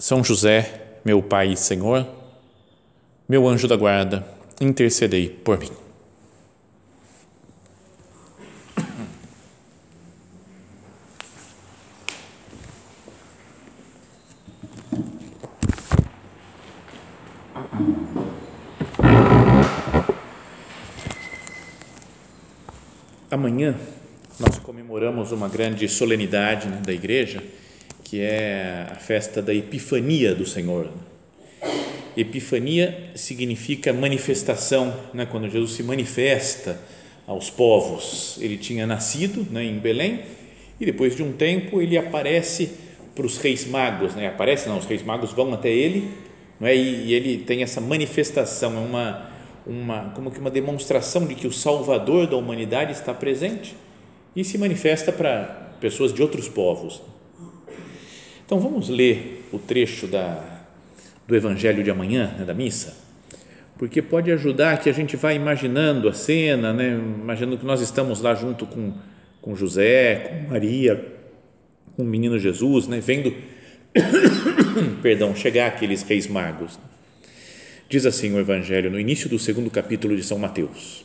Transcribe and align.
são 0.00 0.24
José, 0.24 0.98
meu 1.04 1.22
Pai 1.22 1.52
e 1.52 1.56
Senhor, 1.56 2.08
meu 3.28 3.46
anjo 3.46 3.68
da 3.68 3.76
guarda, 3.76 4.26
intercedei 4.58 5.28
por 5.28 5.58
mim. 5.58 5.68
Amanhã 23.30 23.76
nós 24.38 24.58
comemoramos 24.58 25.30
uma 25.30 25.48
grande 25.48 25.86
solenidade 25.90 26.68
né, 26.68 26.80
da 26.82 26.92
igreja 26.92 27.42
que 28.10 28.20
é 28.20 28.88
a 28.90 28.96
festa 28.96 29.40
da 29.40 29.54
Epifania 29.54 30.34
do 30.34 30.44
Senhor. 30.44 30.90
Epifania 32.16 33.12
significa 33.14 33.92
manifestação, 33.92 34.92
né? 35.14 35.28
quando 35.30 35.48
Jesus 35.48 35.74
se 35.74 35.84
manifesta 35.84 36.76
aos 37.24 37.50
povos. 37.50 38.36
Ele 38.40 38.56
tinha 38.56 38.84
nascido 38.84 39.46
né, 39.48 39.62
em 39.62 39.78
Belém 39.78 40.22
e 40.80 40.84
depois 40.84 41.14
de 41.14 41.22
um 41.22 41.30
tempo 41.30 41.80
ele 41.80 41.96
aparece 41.96 42.72
para 43.14 43.24
os 43.24 43.38
reis 43.38 43.64
magos, 43.64 44.16
né? 44.16 44.26
aparece 44.26 44.68
não, 44.68 44.78
os 44.78 44.86
reis 44.86 45.04
magos 45.04 45.32
vão 45.32 45.54
até 45.54 45.70
ele 45.70 46.10
não 46.58 46.66
é? 46.66 46.74
e, 46.74 47.06
e 47.06 47.14
ele 47.14 47.38
tem 47.38 47.62
essa 47.62 47.80
manifestação, 47.80 48.74
é 48.76 48.80
uma, 48.80 49.30
uma, 49.64 50.10
como 50.16 50.32
que 50.32 50.40
uma 50.40 50.50
demonstração 50.50 51.28
de 51.28 51.36
que 51.36 51.46
o 51.46 51.52
Salvador 51.52 52.26
da 52.26 52.36
humanidade 52.36 52.90
está 52.90 53.14
presente 53.14 53.76
e 54.34 54.42
se 54.42 54.58
manifesta 54.58 55.12
para 55.12 55.76
pessoas 55.80 56.12
de 56.12 56.20
outros 56.20 56.48
povos. 56.48 57.00
Então 58.50 58.58
vamos 58.58 58.88
ler 58.88 59.46
o 59.52 59.60
trecho 59.60 60.08
da, 60.08 60.44
do 61.24 61.36
Evangelho 61.36 61.84
de 61.84 61.90
amanhã, 61.92 62.34
né, 62.36 62.44
da 62.44 62.52
missa, 62.52 62.96
porque 63.78 64.02
pode 64.02 64.32
ajudar 64.32 64.80
que 64.80 64.90
a 64.90 64.92
gente 64.92 65.14
vá 65.14 65.32
imaginando 65.32 66.08
a 66.08 66.12
cena, 66.12 66.72
né, 66.72 66.98
imaginando 66.98 67.56
que 67.58 67.64
nós 67.64 67.80
estamos 67.80 68.20
lá 68.20 68.34
junto 68.34 68.66
com, 68.66 68.92
com 69.40 69.54
José, 69.54 70.16
com 70.16 70.50
Maria, 70.50 70.96
com 71.94 72.02
o 72.02 72.04
menino 72.04 72.40
Jesus, 72.40 72.88
né, 72.88 72.98
vendo, 72.98 73.32
perdão, 75.00 75.32
chegar 75.32 75.68
aqueles 75.68 76.02
reis 76.02 76.26
magos. 76.26 76.76
Diz 77.88 78.04
assim 78.04 78.34
o 78.34 78.40
Evangelho 78.40 78.90
no 78.90 78.98
início 78.98 79.28
do 79.28 79.38
segundo 79.38 79.70
capítulo 79.70 80.16
de 80.16 80.24
São 80.24 80.40
Mateus: 80.40 81.04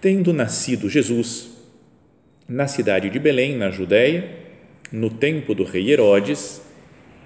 Tendo 0.00 0.32
nascido 0.32 0.88
Jesus 0.88 1.50
na 2.48 2.66
cidade 2.66 3.10
de 3.10 3.18
Belém, 3.18 3.54
na 3.54 3.70
Judéia, 3.70 4.45
no 4.96 5.10
tempo 5.10 5.54
do 5.54 5.62
rei 5.62 5.92
Herodes, 5.92 6.62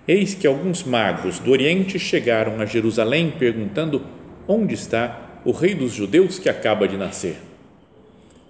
eis 0.06 0.34
que 0.34 0.44
alguns 0.44 0.82
magos 0.82 1.38
do 1.38 1.52
Oriente 1.52 2.00
chegaram 2.00 2.60
a 2.60 2.66
Jerusalém 2.66 3.32
perguntando 3.38 4.04
onde 4.48 4.74
está 4.74 5.40
o 5.44 5.52
rei 5.52 5.72
dos 5.72 5.92
judeus 5.92 6.36
que 6.36 6.48
acaba 6.48 6.88
de 6.88 6.96
nascer. 6.96 7.36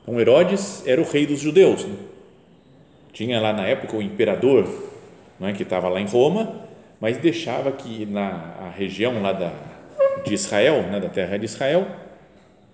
Então 0.03 0.19
Herodes 0.19 0.83
era 0.87 0.99
o 0.99 1.05
rei 1.05 1.27
dos 1.27 1.39
judeus. 1.39 1.85
Né? 1.85 1.97
Tinha 3.13 3.39
lá 3.39 3.53
na 3.53 3.67
época 3.67 3.95
o 3.95 4.01
imperador, 4.01 4.67
não 5.39 5.49
é 5.49 5.53
que 5.53 5.65
estava 5.65 5.91
lá 5.91 6.01
em 6.01 6.07
Roma, 6.07 6.55
mas 6.99 7.19
deixava 7.19 7.71
que 7.73 8.07
na 8.07 8.73
região 8.75 9.21
lá 9.21 9.35
da, 9.35 9.53
de 10.25 10.33
Israel, 10.33 10.85
né, 10.85 10.99
da 10.99 11.11
terra 11.11 11.37
de 11.37 11.45
Israel, 11.45 11.87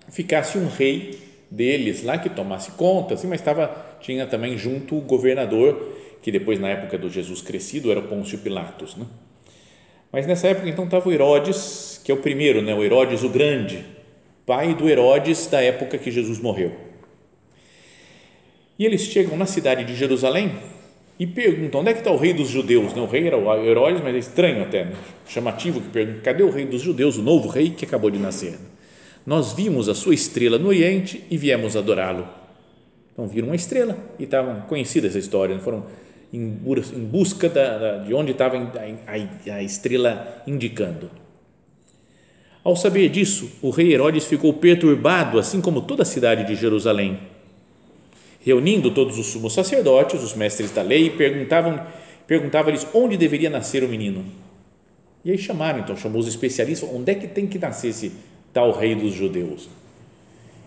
ficasse 0.09 0.57
um 0.57 0.69
rei 0.69 1.19
deles 1.51 2.03
lá 2.03 2.17
que 2.17 2.29
tomasse 2.29 2.71
conta, 2.71 3.15
assim, 3.15 3.27
mas 3.27 3.41
estava 3.41 3.85
tinha 3.99 4.25
também 4.25 4.57
junto 4.57 4.97
o 4.97 5.01
governador 5.01 6.06
que 6.21 6.31
depois, 6.31 6.59
na 6.59 6.69
época 6.69 6.97
do 6.97 7.09
Jesus 7.09 7.41
crescido, 7.41 7.91
era 7.91 8.01
Pôncio 8.01 8.37
Pilatos. 8.39 8.95
Né? 8.95 9.05
Mas 10.11 10.25
nessa 10.25 10.47
época, 10.47 10.69
então, 10.69 10.85
estava 10.85 11.07
o 11.07 11.11
Herodes, 11.11 12.01
que 12.03 12.11
é 12.11 12.15
o 12.15 12.17
primeiro, 12.17 12.61
né? 12.61 12.73
o 12.73 12.83
Herodes 12.83 13.23
o 13.23 13.29
Grande, 13.29 13.85
pai 14.45 14.73
do 14.73 14.89
Herodes 14.89 15.47
da 15.47 15.61
época 15.61 15.97
que 15.97 16.09
Jesus 16.09 16.39
morreu. 16.39 16.87
E 18.79 18.85
eles 18.85 19.01
chegam 19.01 19.35
na 19.37 19.45
cidade 19.45 19.83
de 19.83 19.95
Jerusalém 19.95 20.51
e 21.19 21.25
perguntam: 21.25 21.81
onde 21.81 21.89
é 21.89 21.93
que 21.93 21.99
está 21.99 22.11
o 22.11 22.17
rei 22.17 22.33
dos 22.33 22.47
judeus? 22.47 22.93
Né? 22.93 23.01
O 23.01 23.05
rei 23.05 23.25
era 23.25 23.37
o 23.37 23.65
Herodes, 23.65 24.01
mas 24.01 24.15
é 24.15 24.19
estranho 24.19 24.63
até, 24.63 24.85
né? 24.85 24.95
chamativo 25.27 25.81
que 25.81 25.89
pergunta: 25.89 26.21
cadê 26.21 26.43
o 26.43 26.49
rei 26.49 26.65
dos 26.65 26.81
judeus, 26.81 27.17
o 27.17 27.21
novo 27.21 27.49
rei 27.49 27.71
que 27.71 27.85
acabou 27.85 28.09
de 28.09 28.19
nascer? 28.19 28.57
Nós 29.25 29.51
vimos 29.51 29.89
a 29.89 29.95
sua 29.95 30.13
estrela 30.13 30.57
no 30.57 30.69
Oriente 30.69 31.23
e 31.29 31.37
viemos 31.37 31.75
adorá-lo. 31.75 32.27
Então 33.11 33.27
viram 33.27 33.47
uma 33.47 33.55
estrela 33.55 33.97
e 34.19 34.23
estavam 34.23 34.61
conhecida 34.61 35.07
essa 35.07 35.19
história, 35.19 35.55
né? 35.55 35.61
foram 35.61 35.85
em 36.33 36.49
busca 37.05 37.47
da, 37.47 37.77
da, 37.77 37.97
de 37.99 38.13
onde 38.13 38.31
estava 38.31 38.57
a, 38.57 39.53
a 39.53 39.63
estrela 39.63 40.43
indicando. 40.45 41.09
Ao 42.63 42.75
saber 42.75 43.07
disso, 43.09 43.49
o 43.61 43.69
rei 43.69 43.93
Herodes 43.93 44.25
ficou 44.25 44.51
perturbado, 44.53 45.39
assim 45.39 45.61
como 45.61 45.81
toda 45.81 46.03
a 46.03 46.05
cidade 46.05 46.45
de 46.45 46.53
Jerusalém. 46.53 47.17
Reunindo 48.41 48.91
todos 48.91 49.17
os 49.17 49.27
sumos 49.27 49.53
sacerdotes, 49.53 50.21
os 50.21 50.33
mestres 50.33 50.71
da 50.71 50.81
lei, 50.81 51.09
perguntavam 51.09 51.85
perguntava-lhes 52.27 52.85
onde 52.93 53.15
deveria 53.15 53.49
nascer 53.49 53.83
o 53.83 53.87
menino. 53.87 54.25
E 55.23 55.31
aí 55.31 55.37
chamaram, 55.37 55.79
então, 55.79 55.95
chamou 55.95 56.19
os 56.19 56.27
especialistas, 56.27 56.89
onde 56.91 57.11
é 57.11 57.15
que 57.15 57.27
tem 57.27 57.47
que 57.47 57.57
nascer 57.57 57.87
esse 57.87 58.11
tal 58.53 58.71
rei 58.71 58.95
dos 58.95 59.13
judeus? 59.13 59.69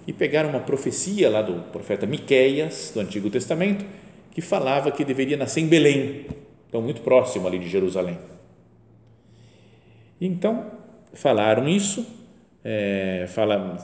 E 0.07 0.13
pegaram 0.13 0.49
uma 0.49 0.61
profecia 0.61 1.29
lá 1.29 1.43
do 1.43 1.71
profeta 1.71 2.07
Miqueias, 2.07 2.93
do 2.95 3.01
Antigo 3.01 3.29
Testamento, 3.29 3.85
que 4.31 4.41
falava 4.41 4.91
que 4.91 5.05
deveria 5.05 5.37
nascer 5.37 5.61
em 5.61 5.67
Belém, 5.67 6.27
então 6.69 6.81
muito 6.81 7.01
próximo 7.01 7.47
ali 7.47 7.59
de 7.59 7.69
Jerusalém. 7.69 8.19
Então, 10.21 10.67
falaram 11.13 11.69
isso, 11.69 12.07
é, 12.63 13.27
fala 13.29 13.79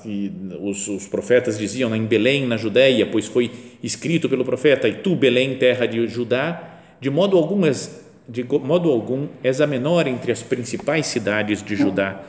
os, 0.61 0.87
os, 0.87 1.09
profetas 1.09 1.59
diziam 1.59 1.89
né, 1.89 1.97
em 1.97 2.05
Belém, 2.05 2.47
na 2.47 2.57
Judéia, 2.57 3.07
pois 3.07 3.27
foi 3.27 3.51
escrito 3.83 4.29
pelo 4.29 4.45
profeta, 4.45 4.87
e 4.87 4.97
tu, 4.97 5.17
Belém, 5.17 5.57
terra 5.57 5.87
de 5.87 6.07
Judá, 6.07 6.79
de 7.01 7.11
modo 7.11 7.37
de 8.29 8.45
modo 8.45 8.91
algum 8.91 9.29
és 9.43 9.61
a 9.61 9.67
menor 9.67 10.07
entre 10.07 10.33
as 10.33 10.43
principais 10.43 11.07
cidades 11.07 11.63
de 11.63 11.77
Judá, 11.77 12.21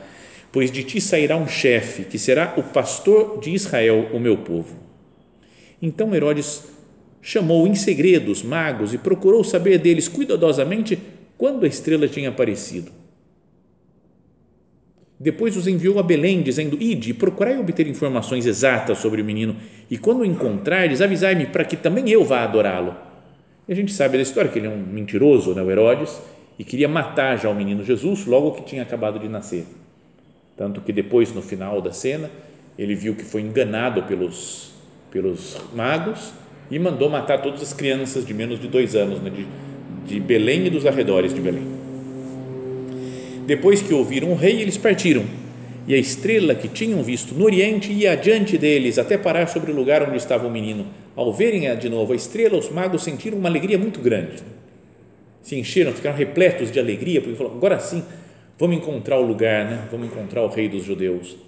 pois 0.52 0.70
de 0.70 0.84
ti 0.84 1.00
sairá 1.00 1.36
um 1.36 1.48
chefe, 1.48 2.04
que 2.04 2.18
será 2.18 2.54
o 2.56 2.62
pastor 2.62 3.40
de 3.40 3.50
Israel, 3.50 4.08
o 4.12 4.18
meu 4.18 4.38
povo. 4.38 4.74
Então 5.82 6.14
Herodes 6.14 6.62
chamou 7.28 7.66
em 7.66 7.74
segredo 7.74 8.32
os 8.32 8.42
magos 8.42 8.94
e 8.94 8.96
procurou 8.96 9.44
saber 9.44 9.76
deles 9.76 10.08
cuidadosamente 10.08 10.98
quando 11.36 11.64
a 11.64 11.68
estrela 11.68 12.08
tinha 12.08 12.30
aparecido. 12.30 12.90
Depois 15.20 15.54
os 15.54 15.66
enviou 15.66 15.98
a 15.98 16.02
Belém, 16.02 16.40
dizendo: 16.40 16.80
Ide, 16.80 17.12
procurai 17.12 17.58
obter 17.58 17.86
informações 17.86 18.46
exatas 18.46 18.96
sobre 18.96 19.20
o 19.20 19.24
menino, 19.26 19.56
e 19.90 19.98
quando 19.98 20.20
o 20.20 20.24
encontrardes, 20.24 21.02
avisai-me 21.02 21.44
para 21.44 21.66
que 21.66 21.76
também 21.76 22.08
eu 22.08 22.24
vá 22.24 22.44
adorá-lo. 22.44 22.96
E 23.68 23.72
a 23.72 23.76
gente 23.76 23.92
sabe 23.92 24.16
da 24.16 24.22
história 24.22 24.50
que 24.50 24.58
ele 24.58 24.68
é 24.68 24.70
um 24.70 24.78
mentiroso, 24.78 25.54
né, 25.54 25.60
o 25.60 25.70
Herodes, 25.70 26.18
e 26.58 26.64
queria 26.64 26.88
matar 26.88 27.36
já 27.36 27.50
o 27.50 27.54
menino 27.54 27.84
Jesus 27.84 28.24
logo 28.24 28.52
que 28.52 28.62
tinha 28.62 28.80
acabado 28.80 29.18
de 29.18 29.28
nascer. 29.28 29.66
Tanto 30.56 30.80
que 30.80 30.94
depois, 30.94 31.30
no 31.34 31.42
final 31.42 31.82
da 31.82 31.92
cena, 31.92 32.30
ele 32.78 32.94
viu 32.94 33.14
que 33.14 33.22
foi 33.22 33.42
enganado 33.42 34.04
pelos, 34.04 34.72
pelos 35.10 35.58
magos 35.74 36.32
e 36.70 36.78
mandou 36.78 37.08
matar 37.08 37.40
todas 37.40 37.62
as 37.62 37.72
crianças 37.72 38.26
de 38.26 38.34
menos 38.34 38.60
de 38.60 38.68
dois 38.68 38.94
anos, 38.94 39.20
né, 39.20 39.30
de, 39.30 39.46
de 40.06 40.20
Belém 40.20 40.66
e 40.66 40.70
dos 40.70 40.86
arredores 40.86 41.32
de 41.32 41.40
Belém. 41.40 41.66
Depois 43.46 43.80
que 43.80 43.94
ouviram 43.94 44.30
o 44.30 44.34
rei, 44.34 44.60
eles 44.60 44.76
partiram, 44.76 45.24
e 45.86 45.94
a 45.94 45.96
estrela 45.96 46.54
que 46.54 46.68
tinham 46.68 47.02
visto 47.02 47.34
no 47.34 47.46
oriente 47.46 47.90
ia 47.90 48.12
adiante 48.12 48.58
deles 48.58 48.98
até 48.98 49.16
parar 49.16 49.46
sobre 49.46 49.72
o 49.72 49.74
lugar 49.74 50.06
onde 50.06 50.18
estava 50.18 50.46
o 50.46 50.50
menino. 50.50 50.86
Ao 51.16 51.32
verem 51.32 51.74
de 51.78 51.88
novo 51.88 52.12
a 52.12 52.16
estrela, 52.16 52.58
os 52.58 52.70
magos 52.70 53.02
sentiram 53.02 53.38
uma 53.38 53.48
alegria 53.48 53.78
muito 53.78 53.98
grande. 53.98 54.42
Se 55.40 55.56
encheram, 55.56 55.92
ficaram 55.92 56.14
repletos 56.14 56.70
de 56.70 56.78
alegria, 56.78 57.22
porque 57.22 57.36
falaram: 57.36 57.56
agora 57.56 57.80
sim, 57.80 58.04
vamos 58.58 58.76
encontrar 58.76 59.18
o 59.18 59.22
lugar, 59.22 59.64
né? 59.64 59.88
vamos 59.90 60.08
encontrar 60.08 60.42
o 60.42 60.48
rei 60.48 60.68
dos 60.68 60.84
judeus. 60.84 61.38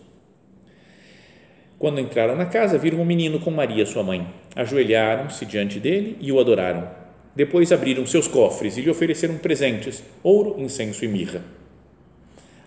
Quando 1.79 2.01
entraram 2.01 2.35
na 2.35 2.47
casa, 2.47 2.79
viram 2.79 2.99
um 2.99 3.05
menino 3.05 3.41
com 3.41 3.51
Maria, 3.51 3.85
sua 3.85 4.03
mãe. 4.03 4.27
Ajoelharam-se 4.55 5.47
diante 5.47 5.79
dele 5.79 6.17
e 6.21 6.33
o 6.33 6.41
adoraram. 6.41 6.89
Depois 7.35 7.71
abriram 7.71 8.05
seus 8.07 8.27
cofres 8.27 8.77
e 8.77 8.83
lhe 8.83 8.91
ofereceram 8.91 9.39
presentes, 9.39 10.03
ouro, 10.23 10.57
incenso 10.59 11.05
e 11.05 11.09
mirra. 11.09 11.43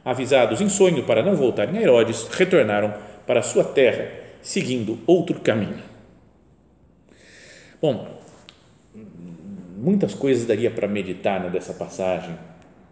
Avisados 0.06 0.62
em 0.62 0.69
sonho 0.69 1.03
para 1.03 1.24
não 1.24 1.35
voltarem 1.35 1.77
a 1.77 1.81
Herodes, 1.81 2.27
retornaram 2.30 2.94
para 3.25 3.41
sua 3.41 3.63
terra, 3.63 4.09
seguindo 4.41 5.00
outro 5.06 5.39
caminho. 5.39 5.83
Bom, 7.81 8.07
muitas 9.77 10.13
coisas 10.13 10.45
daria 10.45 10.71
para 10.71 10.88
meditar 10.88 11.41
né, 11.41 11.50
dessa 11.50 11.74
passagem, 11.74 12.36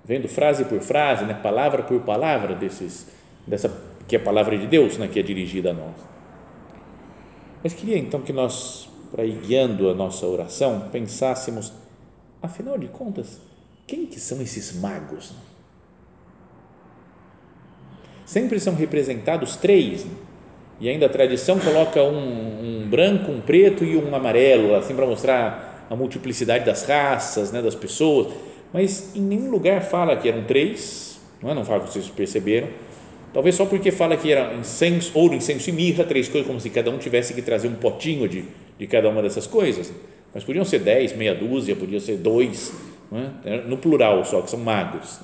vendo 0.04 0.28
frase 0.28 0.66
por 0.66 0.82
frase, 0.82 1.24
né, 1.26 1.34
palavra 1.34 1.84
por 1.84 2.02
palavra 2.02 2.54
desses, 2.54 3.08
dessa 3.48 3.72
que 4.08 4.16
é 4.16 4.20
a 4.20 4.22
palavra 4.22 4.58
de 4.58 4.68
Deus, 4.68 4.98
né, 4.98 5.08
que 5.08 5.20
é 5.20 5.24
dirigida 5.24 5.72
a 5.72 5.74
nós. 5.74 5.96
Mas 7.64 7.74
queria 7.74 7.98
então 7.98 8.22
que 8.22 8.34
nós, 8.34 8.90
para 9.12 9.24
ir 9.24 9.40
guiando 9.46 9.90
a 9.90 9.94
nossa 9.94 10.26
oração, 10.26 10.90
pensássemos, 10.92 11.72
afinal 12.42 12.78
de 12.78 12.88
contas, 12.88 13.40
quem 13.86 14.06
que 14.06 14.20
são 14.20 14.42
esses 14.42 14.74
magos? 14.80 15.34
Sempre 18.26 18.60
são 18.60 18.74
representados 18.74 19.56
três, 19.56 20.06
né? 20.06 20.12
e 20.80 20.90
ainda 20.90 21.06
a 21.06 21.10
tradição 21.10 21.60
coloca 21.60 22.02
um, 22.02 22.82
um 22.84 22.88
branco, 22.90 23.32
um 23.32 23.40
preto 23.40 23.84
e 23.84 23.96
um 23.96 24.16
amarelo, 24.16 24.74
assim 24.74 24.96
para 24.96 25.06
mostrar 25.06 25.86
a 25.90 25.96
multiplicidade 25.96 26.66
das 26.66 26.84
raças, 26.84 27.52
né, 27.52 27.62
das 27.62 27.76
pessoas, 27.76 28.34
mas 28.74 29.16
em 29.16 29.22
nenhum 29.22 29.52
lugar 29.52 29.82
fala 29.82 30.16
que 30.16 30.28
eram 30.28 30.44
três, 30.44 31.20
não 31.42 31.52
é? 31.52 31.54
Não 31.54 31.66
fala 31.66 31.84
que 31.84 31.92
vocês 31.92 32.08
perceberam, 32.10 32.70
talvez 33.34 33.56
só 33.56 33.66
porque 33.66 33.92
fala 33.92 34.18
que 34.18 34.32
era 34.32 34.54
incenso, 34.54 35.12
ouro, 35.18 35.34
incenso 35.34 35.70
e 35.70 35.74
mirra, 35.74 36.04
três 36.04 36.28
coisas, 36.28 36.48
como 36.48 36.60
se 36.60 36.70
cada 36.70 36.90
um 36.92 36.98
tivesse 36.98 37.34
que 37.34 37.42
trazer 37.42 37.68
um 37.68 37.76
potinho 37.76 38.28
de, 38.28 38.46
de 38.78 38.88
cada 38.88 39.10
uma 39.10 39.22
dessas 39.22 39.48
coisas, 39.48 39.94
mas 40.34 40.44
podiam 40.44 40.66
ser 40.66 40.80
dez, 40.80 41.16
meia 41.16 41.36
dúzia, 41.36 41.76
podia 41.76 42.00
ser 42.00 42.18
dois, 42.18 42.74
é? 43.46 43.62
no 43.62 43.78
plural 43.78 44.24
só, 44.24 44.42
que 44.42 44.50
são 44.50 44.60
magos. 44.60 45.20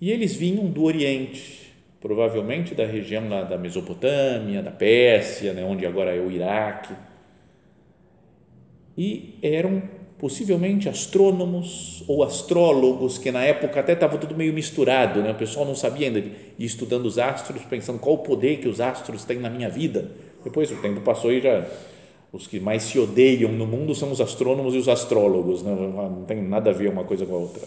E 0.00 0.10
eles 0.10 0.34
vinham 0.34 0.66
do 0.66 0.84
Oriente, 0.84 1.72
provavelmente 2.00 2.74
da 2.74 2.84
região 2.84 3.28
lá 3.28 3.42
da 3.42 3.56
Mesopotâmia, 3.56 4.62
da 4.62 4.72
Pérsia, 4.72 5.52
né, 5.52 5.64
onde 5.64 5.86
agora 5.86 6.14
é 6.14 6.20
o 6.20 6.30
Iraque, 6.30 6.94
e 8.98 9.38
eram 9.42 9.82
possivelmente 10.22 10.88
astrônomos 10.88 12.04
ou 12.06 12.22
astrólogos, 12.22 13.18
que 13.18 13.32
na 13.32 13.42
época 13.42 13.80
até 13.80 13.94
estava 13.94 14.16
tudo 14.16 14.36
meio 14.36 14.52
misturado, 14.52 15.20
né? 15.20 15.32
o 15.32 15.34
pessoal 15.34 15.66
não 15.66 15.74
sabia 15.74 16.06
ainda, 16.06 16.20
ir 16.20 16.64
estudando 16.64 17.06
os 17.06 17.18
astros, 17.18 17.60
pensando 17.64 17.98
qual 17.98 18.14
o 18.14 18.18
poder 18.18 18.58
que 18.58 18.68
os 18.68 18.80
astros 18.80 19.24
têm 19.24 19.40
na 19.40 19.50
minha 19.50 19.68
vida. 19.68 20.12
Depois 20.44 20.70
o 20.70 20.76
tempo 20.76 21.00
passou 21.00 21.32
e 21.32 21.40
já 21.40 21.66
os 22.32 22.46
que 22.46 22.60
mais 22.60 22.84
se 22.84 23.00
odeiam 23.00 23.50
no 23.50 23.66
mundo 23.66 23.96
são 23.96 24.12
os 24.12 24.20
astrônomos 24.20 24.76
e 24.76 24.78
os 24.78 24.88
astrólogos, 24.88 25.64
né? 25.64 25.74
não 25.74 26.24
tem 26.24 26.40
nada 26.40 26.70
a 26.70 26.72
ver 26.72 26.88
uma 26.88 27.02
coisa 27.02 27.26
com 27.26 27.34
a 27.34 27.38
outra. 27.38 27.62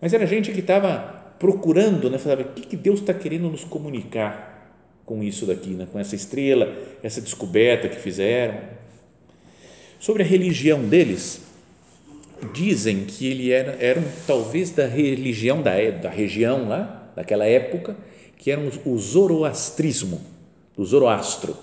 Mas 0.00 0.14
era 0.14 0.26
gente 0.26 0.50
que 0.52 0.60
estava 0.60 1.34
procurando, 1.38 2.08
né, 2.08 2.16
sabe, 2.16 2.44
o 2.44 2.46
que, 2.46 2.62
que 2.62 2.76
Deus 2.78 3.00
está 3.00 3.12
querendo 3.12 3.50
nos 3.50 3.62
comunicar 3.62 4.72
com 5.04 5.22
isso 5.22 5.44
daqui, 5.44 5.70
né, 5.70 5.86
com 5.92 5.98
essa 5.98 6.14
estrela, 6.14 6.74
essa 7.02 7.20
descoberta 7.20 7.90
que 7.90 7.96
fizeram. 7.96 8.79
Sobre 10.00 10.22
a 10.22 10.26
religião 10.26 10.82
deles, 10.82 11.42
dizem 12.54 13.04
que 13.04 13.26
ele 13.26 13.52
era, 13.52 13.76
eram 13.78 14.02
talvez 14.26 14.70
da 14.70 14.86
religião 14.86 15.62
da, 15.62 15.72
da 15.90 16.08
região 16.08 16.66
lá, 16.66 17.12
daquela 17.14 17.44
época, 17.44 17.96
que 18.38 18.50
eram 18.50 18.70
o 18.86 18.98
zoroastrismo, 18.98 20.22
o 20.74 20.84
zoroastro, 20.86 21.54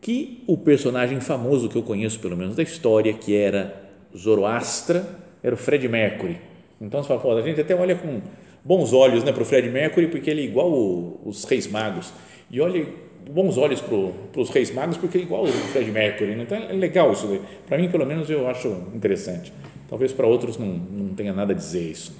que 0.00 0.42
o 0.46 0.56
personagem 0.56 1.20
famoso 1.20 1.68
que 1.68 1.76
eu 1.76 1.82
conheço, 1.82 2.18
pelo 2.18 2.34
menos 2.34 2.56
da 2.56 2.62
história, 2.62 3.12
que 3.12 3.36
era 3.36 3.82
Zoroastra, 4.16 5.06
era 5.42 5.54
o 5.54 5.58
Fred 5.58 5.86
Mercury. 5.88 6.38
Então 6.80 7.02
você 7.02 7.08
fala, 7.18 7.40
a 7.40 7.42
gente 7.42 7.60
até 7.60 7.74
olha 7.74 7.94
com 7.94 8.22
bons 8.64 8.92
olhos 8.94 9.22
né, 9.22 9.32
para 9.32 9.42
o 9.42 9.46
Fred 9.46 9.68
Mercury, 9.68 10.08
porque 10.08 10.30
ele 10.30 10.40
é 10.40 10.44
igual 10.44 10.72
o, 10.72 11.20
os 11.24 11.44
Reis 11.44 11.66
Magos. 11.66 12.12
E 12.50 12.60
olha 12.60 12.86
bons 13.30 13.56
olhos 13.56 13.80
para 13.80 14.40
os 14.40 14.50
Reis 14.50 14.72
Magos, 14.72 14.96
porque 14.96 15.18
é 15.18 15.20
igual 15.22 15.44
o 15.44 15.48
Fred 15.48 15.90
Mercury. 15.90 16.34
Né? 16.34 16.42
Então 16.42 16.58
é 16.58 16.72
legal 16.72 17.12
isso. 17.12 17.40
Para 17.66 17.78
mim, 17.78 17.90
pelo 17.90 18.06
menos, 18.06 18.28
eu 18.28 18.48
acho 18.48 18.68
interessante. 18.94 19.52
Talvez 19.88 20.12
para 20.12 20.26
outros 20.26 20.56
não, 20.56 20.66
não 20.68 21.14
tenha 21.14 21.32
nada 21.32 21.52
a 21.52 21.56
dizer 21.56 21.90
isso. 21.90 22.14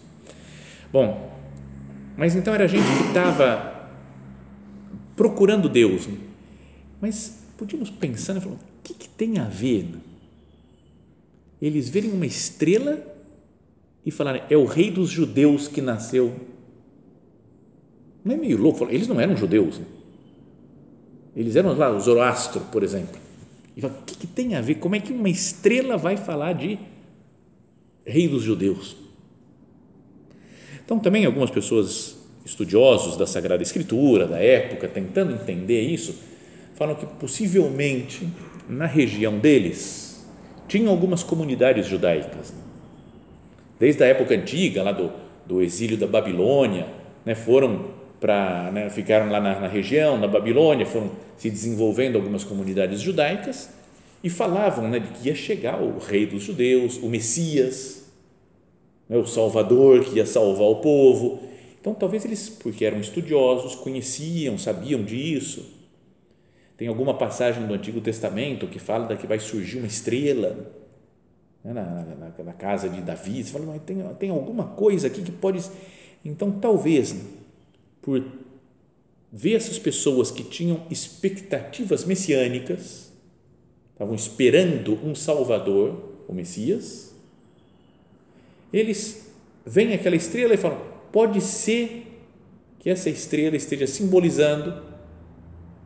Bom, 0.92 1.30
mas 2.16 2.36
então 2.36 2.54
era 2.54 2.68
gente 2.68 2.84
que 2.84 3.08
estava 3.08 3.90
procurando 5.16 5.68
Deus. 5.68 6.06
Né? 6.06 6.18
Mas 7.00 7.44
podíamos 7.56 7.90
pensar, 7.90 8.34
né? 8.34 8.42
o 8.44 8.58
que, 8.82 8.94
que 8.94 9.08
tem 9.08 9.38
a 9.38 9.44
ver? 9.44 9.86
Eles 11.60 11.88
verem 11.88 12.10
uma 12.12 12.26
estrela 12.26 13.02
e 14.04 14.10
falarem, 14.10 14.42
é 14.50 14.56
o 14.56 14.64
rei 14.64 14.90
dos 14.90 15.08
judeus 15.08 15.68
que 15.68 15.80
nasceu. 15.80 16.32
Não 18.24 18.34
é 18.34 18.36
meio 18.36 18.58
louco? 18.58 18.84
Eles 18.90 19.08
não 19.08 19.20
eram 19.20 19.36
judeus. 19.36 19.78
Né? 19.78 19.86
Eles 21.34 21.56
eram 21.56 21.76
lá, 21.76 21.90
o 21.90 22.00
Zoroastro, 22.00 22.60
por 22.72 22.82
exemplo. 22.82 23.20
E 23.76 23.80
fala, 23.80 23.94
o 23.94 24.04
que, 24.04 24.16
que 24.16 24.26
tem 24.26 24.54
a 24.54 24.60
ver? 24.60 24.76
Como 24.76 24.94
é 24.94 25.00
que 25.00 25.12
uma 25.12 25.28
estrela 25.28 25.96
vai 25.96 26.16
falar 26.16 26.52
de 26.52 26.78
rei 28.04 28.28
dos 28.28 28.42
judeus? 28.42 28.96
Então, 30.84 30.98
também 30.98 31.24
algumas 31.24 31.50
pessoas 31.50 32.18
estudiosos 32.44 33.16
da 33.16 33.26
Sagrada 33.26 33.62
Escritura, 33.62 34.26
da 34.26 34.38
época, 34.38 34.88
tentando 34.88 35.32
entender 35.32 35.80
isso, 35.80 36.14
falam 36.74 36.94
que 36.94 37.06
possivelmente 37.06 38.28
na 38.68 38.86
região 38.86 39.38
deles 39.38 40.26
tinham 40.68 40.90
algumas 40.90 41.22
comunidades 41.22 41.86
judaicas 41.86 42.52
desde 43.82 44.04
a 44.04 44.06
época 44.06 44.32
antiga, 44.32 44.80
lá 44.80 44.92
do, 44.92 45.10
do 45.44 45.60
exílio 45.60 45.96
da 45.96 46.06
Babilônia, 46.06 46.86
né, 47.26 47.34
foram 47.34 47.86
para, 48.22 48.70
né, 48.70 48.88
ficaram 48.88 49.28
lá 49.32 49.40
na, 49.40 49.58
na, 49.58 49.66
região, 49.66 50.16
na 50.16 50.28
Babilônia, 50.28 50.86
foram 50.86 51.10
se 51.36 51.50
desenvolvendo 51.50 52.14
algumas 52.14 52.44
comunidades 52.44 53.00
judaicas 53.00 53.68
e 54.22 54.30
falavam 54.30 54.88
né, 54.88 55.00
de 55.00 55.08
que 55.08 55.28
ia 55.28 55.34
chegar 55.34 55.82
o 55.82 55.98
rei 55.98 56.24
dos 56.24 56.44
judeus, 56.44 56.98
o 56.98 57.08
Messias, 57.08 58.04
né, 59.08 59.16
o 59.16 59.26
Salvador 59.26 60.04
que 60.04 60.18
ia 60.18 60.24
salvar 60.24 60.68
o 60.68 60.76
povo. 60.76 61.42
Então, 61.80 61.92
talvez 61.94 62.24
eles, 62.24 62.48
porque 62.48 62.84
eram 62.84 63.00
estudiosos, 63.00 63.74
conheciam, 63.74 64.56
sabiam 64.56 65.02
disso. 65.02 65.68
Tem 66.76 66.86
alguma 66.86 67.14
passagem 67.14 67.66
do 67.66 67.74
Antigo 67.74 68.00
Testamento 68.00 68.68
que 68.68 68.78
fala 68.78 69.04
da 69.04 69.16
que 69.16 69.26
vai 69.26 69.40
surgir 69.40 69.78
uma 69.78 69.88
estrela 69.88 70.70
né, 71.64 71.72
na, 71.72 71.82
na, 71.82 72.44
na, 72.44 72.52
casa 72.52 72.88
de 72.88 73.00
Davi, 73.00 73.42
você 73.42 73.50
fala, 73.50 73.66
mas 73.66 73.82
tem, 73.82 73.98
tem 74.14 74.30
alguma 74.30 74.68
coisa 74.68 75.08
aqui 75.08 75.22
que 75.22 75.32
pode. 75.32 75.60
Então, 76.24 76.52
talvez, 76.52 77.16
por 78.02 78.22
ver 79.32 79.54
essas 79.54 79.78
pessoas 79.78 80.30
que 80.30 80.42
tinham 80.42 80.84
expectativas 80.90 82.04
messiânicas, 82.04 83.12
estavam 83.92 84.14
esperando 84.14 84.98
um 85.02 85.14
Salvador, 85.14 86.10
o 86.28 86.34
Messias, 86.34 87.14
eles 88.72 89.32
veem 89.64 89.94
aquela 89.94 90.16
estrela 90.16 90.52
e 90.52 90.56
falam: 90.56 90.80
pode 91.10 91.40
ser 91.40 92.08
que 92.78 92.90
essa 92.90 93.08
estrela 93.08 93.56
esteja 93.56 93.86
simbolizando, 93.86 94.82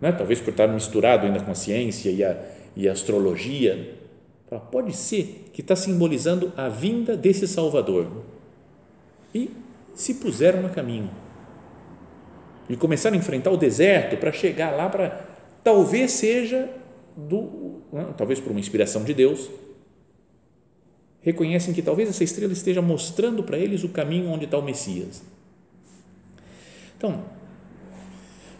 né, 0.01 0.13
talvez 0.13 0.41
por 0.41 0.51
estar 0.51 0.67
misturado 0.67 1.27
ainda 1.27 1.41
com 1.41 1.51
a 1.51 1.55
ciência 1.55 2.11
e 2.11 2.25
a, 2.25 2.43
e 2.75 2.89
a 2.89 2.93
astrologia, 2.93 3.95
pode 4.71 4.97
ser 4.97 5.51
que 5.53 5.61
está 5.61 5.77
simbolizando 5.77 6.53
a 6.57 6.69
vinda 6.69 7.17
desse 7.17 7.47
Salvador. 7.47 8.25
E 9.35 9.51
se 9.95 10.15
puseram 10.15 10.63
no 10.63 10.71
caminho. 10.71 11.11
E 12.69 12.77
começaram 12.77 13.17
a 13.17 13.19
enfrentar 13.19 13.51
o 13.51 13.57
deserto 13.57 14.17
para 14.17 14.33
chegar 14.33 14.71
lá 14.71 14.89
para 14.89 15.25
talvez 15.63 16.13
seja 16.13 16.69
do, 17.17 17.83
né, 17.93 18.15
talvez 18.17 18.41
por 18.41 18.51
uma 18.51 18.61
inspiração 18.61 19.05
de 19.05 19.15
Deus, 19.15 19.51
reconhecem 21.21 21.75
que 21.75 21.83
talvez 21.83 22.09
essa 22.09 22.23
estrela 22.23 22.53
esteja 22.53 22.83
mostrando 22.83 23.43
para 23.43 23.59
eles 23.59 23.83
o 23.83 23.89
caminho 23.89 24.31
onde 24.31 24.45
está 24.45 24.59
o 24.59 24.63
Messias. 24.63 25.23
Então, 26.97 27.25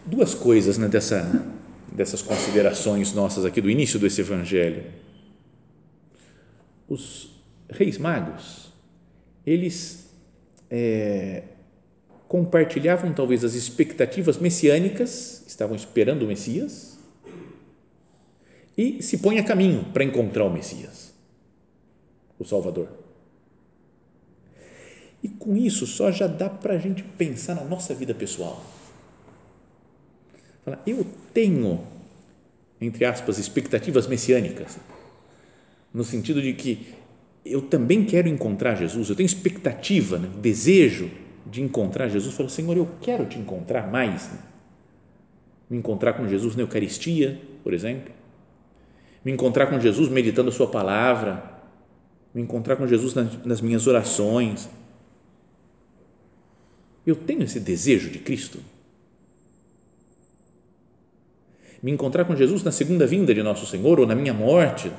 duas 0.05 0.33
coisas 0.33 0.77
né, 0.77 0.87
dessa, 0.87 1.45
dessas 1.91 2.21
considerações 2.21 3.13
nossas 3.13 3.45
aqui 3.45 3.61
do 3.61 3.69
início 3.69 3.99
desse 3.99 4.21
evangelho 4.21 4.83
os 6.87 7.29
reis 7.69 7.97
magos, 7.97 8.71
eles 9.45 10.09
é, 10.69 11.43
compartilhavam 12.27 13.13
talvez 13.13 13.43
as 13.43 13.53
expectativas 13.53 14.37
messiânicas, 14.37 15.43
estavam 15.47 15.75
esperando 15.75 16.23
o 16.23 16.27
Messias, 16.27 16.97
e 18.77 19.01
se 19.01 19.17
põem 19.17 19.39
a 19.39 19.43
caminho 19.43 19.85
para 19.93 20.03
encontrar 20.03 20.43
o 20.45 20.51
Messias, 20.51 21.13
o 22.37 22.45
Salvador. 22.45 22.89
E 25.23 25.29
com 25.29 25.55
isso 25.55 25.87
só 25.87 26.11
já 26.11 26.27
dá 26.27 26.49
para 26.49 26.75
a 26.75 26.77
gente 26.77 27.01
pensar 27.01 27.55
na 27.55 27.63
nossa 27.63 27.93
vida 27.93 28.13
pessoal. 28.13 28.63
Eu 30.85 31.07
tenho, 31.33 31.81
entre 32.79 33.05
aspas, 33.05 33.37
expectativas 33.39 34.05
messiânicas 34.05 34.77
no 35.93 36.03
sentido 36.03 36.41
de 36.41 36.53
que 36.53 36.93
eu 37.43 37.61
também 37.61 38.03
quero 38.03 38.27
encontrar 38.27 38.75
Jesus, 38.75 39.09
eu 39.09 39.15
tenho 39.15 39.25
expectativa, 39.25 40.19
né, 40.19 40.29
desejo 40.39 41.09
de 41.49 41.61
encontrar 41.61 42.09
Jesus. 42.09 42.35
Falo, 42.35 42.49
Senhor, 42.49 42.75
eu 42.75 42.87
quero 43.01 43.25
te 43.25 43.37
encontrar 43.37 43.91
mais. 43.91 44.29
Me 45.69 45.77
encontrar 45.77 46.13
com 46.13 46.27
Jesus 46.27 46.55
na 46.55 46.63
Eucaristia, 46.63 47.39
por 47.63 47.73
exemplo. 47.73 48.13
Me 49.23 49.31
encontrar 49.31 49.67
com 49.67 49.79
Jesus 49.79 50.09
meditando 50.09 50.49
a 50.49 50.53
Sua 50.53 50.67
palavra. 50.67 51.43
Me 52.33 52.41
encontrar 52.41 52.75
com 52.75 52.87
Jesus 52.87 53.13
nas, 53.13 53.45
nas 53.45 53.61
minhas 53.61 53.87
orações. 53.87 54.69
Eu 57.05 57.15
tenho 57.15 57.43
esse 57.43 57.59
desejo 57.59 58.09
de 58.09 58.19
Cristo. 58.19 58.59
Me 61.81 61.91
encontrar 61.91 62.25
com 62.25 62.35
Jesus 62.35 62.63
na 62.63 62.71
segunda 62.71 63.05
vinda 63.05 63.33
de 63.33 63.43
Nosso 63.43 63.65
Senhor 63.65 63.99
ou 63.99 64.07
na 64.07 64.15
minha 64.15 64.33
morte 64.33 64.91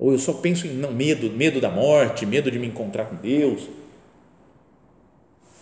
ou 0.00 0.12
eu 0.12 0.18
só 0.18 0.32
penso 0.32 0.66
em 0.66 0.70
não, 0.70 0.90
medo, 0.90 1.30
medo 1.30 1.60
da 1.60 1.70
morte, 1.70 2.24
medo 2.24 2.50
de 2.50 2.58
me 2.58 2.66
encontrar 2.66 3.04
com 3.04 3.16
Deus. 3.16 3.68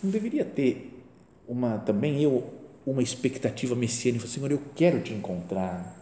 Não 0.03 0.11
deveria 0.11 0.45
ter 0.45 1.03
uma 1.47 1.79
também 1.79 2.23
eu 2.23 2.59
uma 2.91 3.03
expectativa 3.03 3.75
messiânica, 3.75 4.27
Senhor, 4.27 4.51
eu 4.51 4.61
quero 4.75 5.01
te 5.01 5.13
encontrar. 5.13 5.95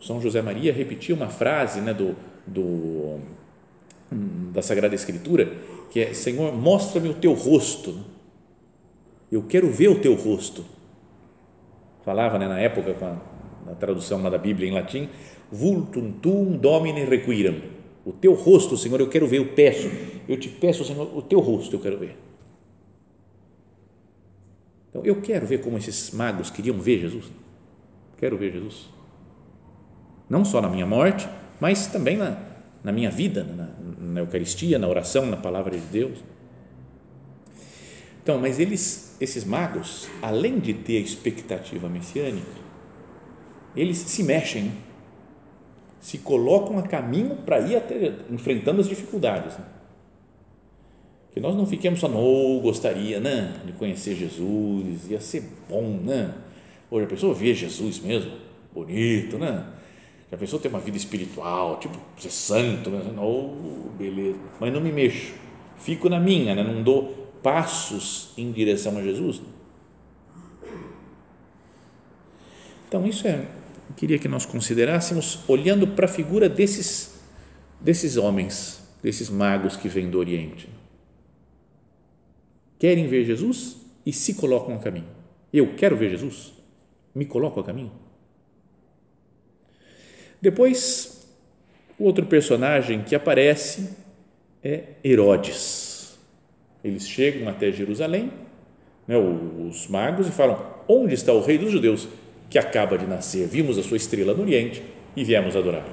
São 0.00 0.20
José 0.20 0.42
Maria 0.42 0.72
repetia 0.72 1.14
uma 1.14 1.28
frase 1.28 1.80
né, 1.80 1.94
do, 1.94 2.14
do, 2.46 3.18
da 4.52 4.60
Sagrada 4.60 4.94
Escritura, 4.94 5.50
que 5.90 6.00
é, 6.00 6.12
Senhor, 6.12 6.54
mostra-me 6.54 7.08
o 7.08 7.14
teu 7.14 7.32
rosto, 7.32 7.98
eu 9.30 9.42
quero 9.44 9.70
ver 9.70 9.88
o 9.88 10.00
teu 10.00 10.14
rosto. 10.14 10.66
Falava 12.04 12.38
né, 12.38 12.46
na 12.46 12.60
época, 12.60 12.92
com 12.92 13.04
a, 13.06 13.16
na 13.64 13.74
tradução 13.74 14.22
da 14.22 14.36
Bíblia 14.36 14.68
em 14.68 14.72
latim, 14.72 15.08
vultum 15.50 16.12
tuum 16.12 16.58
domine 16.58 17.04
requiram. 17.04 17.56
O 18.04 18.12
teu 18.12 18.34
rosto, 18.34 18.76
Senhor, 18.76 19.00
eu 19.00 19.08
quero 19.08 19.26
ver, 19.26 19.38
eu 19.38 19.46
peço, 19.54 19.88
eu 20.28 20.36
te 20.38 20.50
peço, 20.50 20.84
Senhor, 20.84 21.16
o 21.16 21.22
teu 21.22 21.40
rosto 21.40 21.76
eu 21.76 21.80
quero 21.80 21.98
ver. 21.98 22.21
Então, 24.92 25.02
eu 25.06 25.22
quero 25.22 25.46
ver 25.46 25.62
como 25.62 25.78
esses 25.78 26.10
magos 26.10 26.50
queriam 26.50 26.78
ver 26.78 27.00
Jesus. 27.00 27.24
Quero 28.18 28.36
ver 28.36 28.52
Jesus. 28.52 28.90
Não 30.28 30.44
só 30.44 30.60
na 30.60 30.68
minha 30.68 30.84
morte, 30.84 31.26
mas 31.58 31.86
também 31.86 32.18
na, 32.18 32.36
na 32.84 32.92
minha 32.92 33.10
vida, 33.10 33.42
na, 33.42 33.68
na 33.98 34.20
Eucaristia, 34.20 34.78
na 34.78 34.86
oração, 34.86 35.24
na 35.24 35.38
palavra 35.38 35.78
de 35.78 35.86
Deus. 35.86 36.18
Então, 38.22 38.38
mas 38.38 38.60
eles, 38.60 39.16
esses 39.18 39.44
magos, 39.44 40.08
além 40.20 40.58
de 40.58 40.74
ter 40.74 40.98
a 40.98 41.00
expectativa 41.00 41.88
messiânica, 41.88 42.60
eles 43.74 43.96
se 43.96 44.22
mexem 44.22 44.70
se 46.02 46.18
colocam 46.18 46.78
a 46.80 46.82
caminho 46.82 47.36
para 47.36 47.60
ir 47.60 47.76
até, 47.76 48.12
enfrentando 48.28 48.80
as 48.80 48.88
dificuldades. 48.88 49.56
Né? 49.56 49.64
Que 51.32 51.40
nós 51.40 51.56
não 51.56 51.66
fiquemos 51.66 52.00
só, 52.00 52.08
não, 52.08 52.60
gostaria 52.60 53.18
né, 53.18 53.54
de 53.64 53.72
conhecer 53.72 54.14
Jesus, 54.14 55.10
ia 55.10 55.20
ser 55.20 55.44
bom, 55.68 55.98
né? 56.02 56.34
Hoje 56.90 57.06
a 57.06 57.08
pessoa 57.08 57.34
vê 57.34 57.54
Jesus 57.54 58.00
mesmo, 58.00 58.32
bonito, 58.72 59.38
né? 59.38 59.66
Já 60.30 60.36
pensou 60.36 60.58
ter 60.58 60.68
uma 60.68 60.78
vida 60.78 60.96
espiritual, 60.96 61.78
tipo, 61.78 61.98
ser 62.18 62.30
santo, 62.30 62.90
né? 62.90 63.02
Oh, 63.18 63.90
beleza. 63.98 64.38
Mas 64.60 64.72
não 64.72 64.80
me 64.80 64.92
mexo, 64.92 65.32
fico 65.78 66.08
na 66.08 66.20
minha, 66.20 66.54
né? 66.54 66.62
não 66.62 66.82
dou 66.82 67.32
passos 67.42 68.32
em 68.36 68.52
direção 68.52 68.98
a 68.98 69.02
Jesus. 69.02 69.40
Então, 72.88 73.06
isso 73.06 73.26
é 73.26 73.46
queria 73.92 74.18
que 74.18 74.28
nós 74.28 74.44
considerássemos 74.44 75.40
olhando 75.46 75.86
para 75.86 76.06
a 76.06 76.08
figura 76.08 76.48
desses, 76.48 77.14
desses 77.80 78.16
homens, 78.16 78.80
desses 79.02 79.28
magos 79.30 79.76
que 79.76 79.88
vêm 79.88 80.10
do 80.10 80.18
Oriente. 80.18 80.68
Querem 82.82 83.06
ver 83.06 83.22
Jesus 83.24 83.76
e 84.04 84.12
se 84.12 84.34
colocam 84.34 84.74
a 84.74 84.78
caminho. 84.80 85.06
Eu 85.52 85.76
quero 85.76 85.96
ver 85.96 86.10
Jesus, 86.10 86.52
me 87.14 87.24
coloco 87.24 87.60
a 87.60 87.62
caminho. 87.62 87.92
Depois, 90.40 91.24
o 91.96 92.02
outro 92.02 92.26
personagem 92.26 93.04
que 93.04 93.14
aparece 93.14 93.90
é 94.64 94.94
Herodes. 95.04 96.18
Eles 96.82 97.08
chegam 97.08 97.48
até 97.48 97.70
Jerusalém, 97.70 98.32
né, 99.06 99.16
os 99.16 99.86
magos, 99.86 100.26
e 100.26 100.32
falam: 100.32 100.60
Onde 100.88 101.14
está 101.14 101.32
o 101.32 101.40
rei 101.40 101.58
dos 101.58 101.70
judeus? 101.70 102.08
que 102.50 102.58
acaba 102.58 102.98
de 102.98 103.06
nascer. 103.06 103.46
Vimos 103.46 103.78
a 103.78 103.82
sua 103.84 103.96
estrela 103.96 104.34
no 104.34 104.42
Oriente 104.42 104.82
e 105.14 105.22
viemos 105.22 105.54
adorar. 105.54 105.86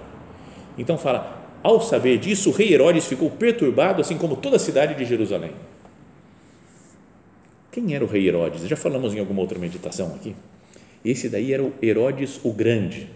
Então 0.76 0.98
fala, 0.98 1.60
ao 1.62 1.80
saber 1.80 2.18
disso, 2.18 2.50
o 2.50 2.52
rei 2.52 2.74
Herodes 2.74 3.06
ficou 3.06 3.30
perturbado, 3.30 4.02
assim 4.02 4.18
como 4.18 4.36
toda 4.36 4.56
a 4.56 4.60
cidade 4.60 4.96
de 4.96 5.06
Jerusalém. 5.06 5.52
Quem 7.72 7.94
era 7.94 8.04
o 8.04 8.08
rei 8.08 8.28
Herodes? 8.28 8.68
Já 8.68 8.76
falamos 8.76 9.14
em 9.14 9.20
alguma 9.20 9.42
outra 9.42 9.60
meditação 9.60 10.16
aqui. 10.16 10.36
Esse 11.04 11.30
daí 11.30 11.54
era 11.54 11.64
o 11.64 11.74
Herodes 11.82 12.40
o 12.44 12.52
Grande, 12.52 13.10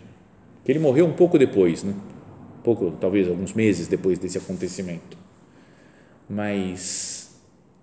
ele 0.66 0.80
morreu 0.80 1.06
um 1.06 1.14
pouco 1.14 1.38
depois, 1.38 1.84
né? 1.84 1.94
pouco, 2.64 2.92
talvez 2.92 3.28
alguns 3.28 3.54
meses 3.54 3.88
depois 3.88 4.18
desse 4.18 4.38
acontecimento. 4.38 5.18
Mas 6.30 7.36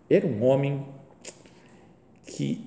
era 0.09 0.27
um 0.27 0.43
homem 0.43 0.83
que 2.27 2.65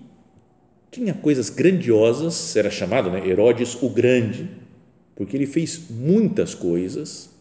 tinha 0.91 1.13
coisas 1.13 1.49
grandiosas, 1.49 2.55
era 2.55 2.69
chamado 2.69 3.09
né, 3.09 3.27
Herodes 3.27 3.81
o 3.81 3.89
Grande, 3.89 4.47
porque 5.15 5.35
ele 5.35 5.47
fez 5.47 5.89
muitas 5.89 6.53
coisas, 6.53 7.31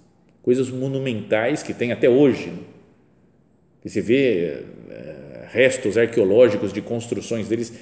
coisas 0.42 0.70
monumentais 0.70 1.62
que 1.62 1.74
tem 1.74 1.92
até 1.92 2.08
hoje. 2.08 2.52
Você 3.84 4.00
vê 4.00 4.64
é, 4.88 5.21
restos 5.52 5.98
arqueológicos 5.98 6.72
de 6.72 6.80
construções 6.80 7.46
deles, 7.46 7.72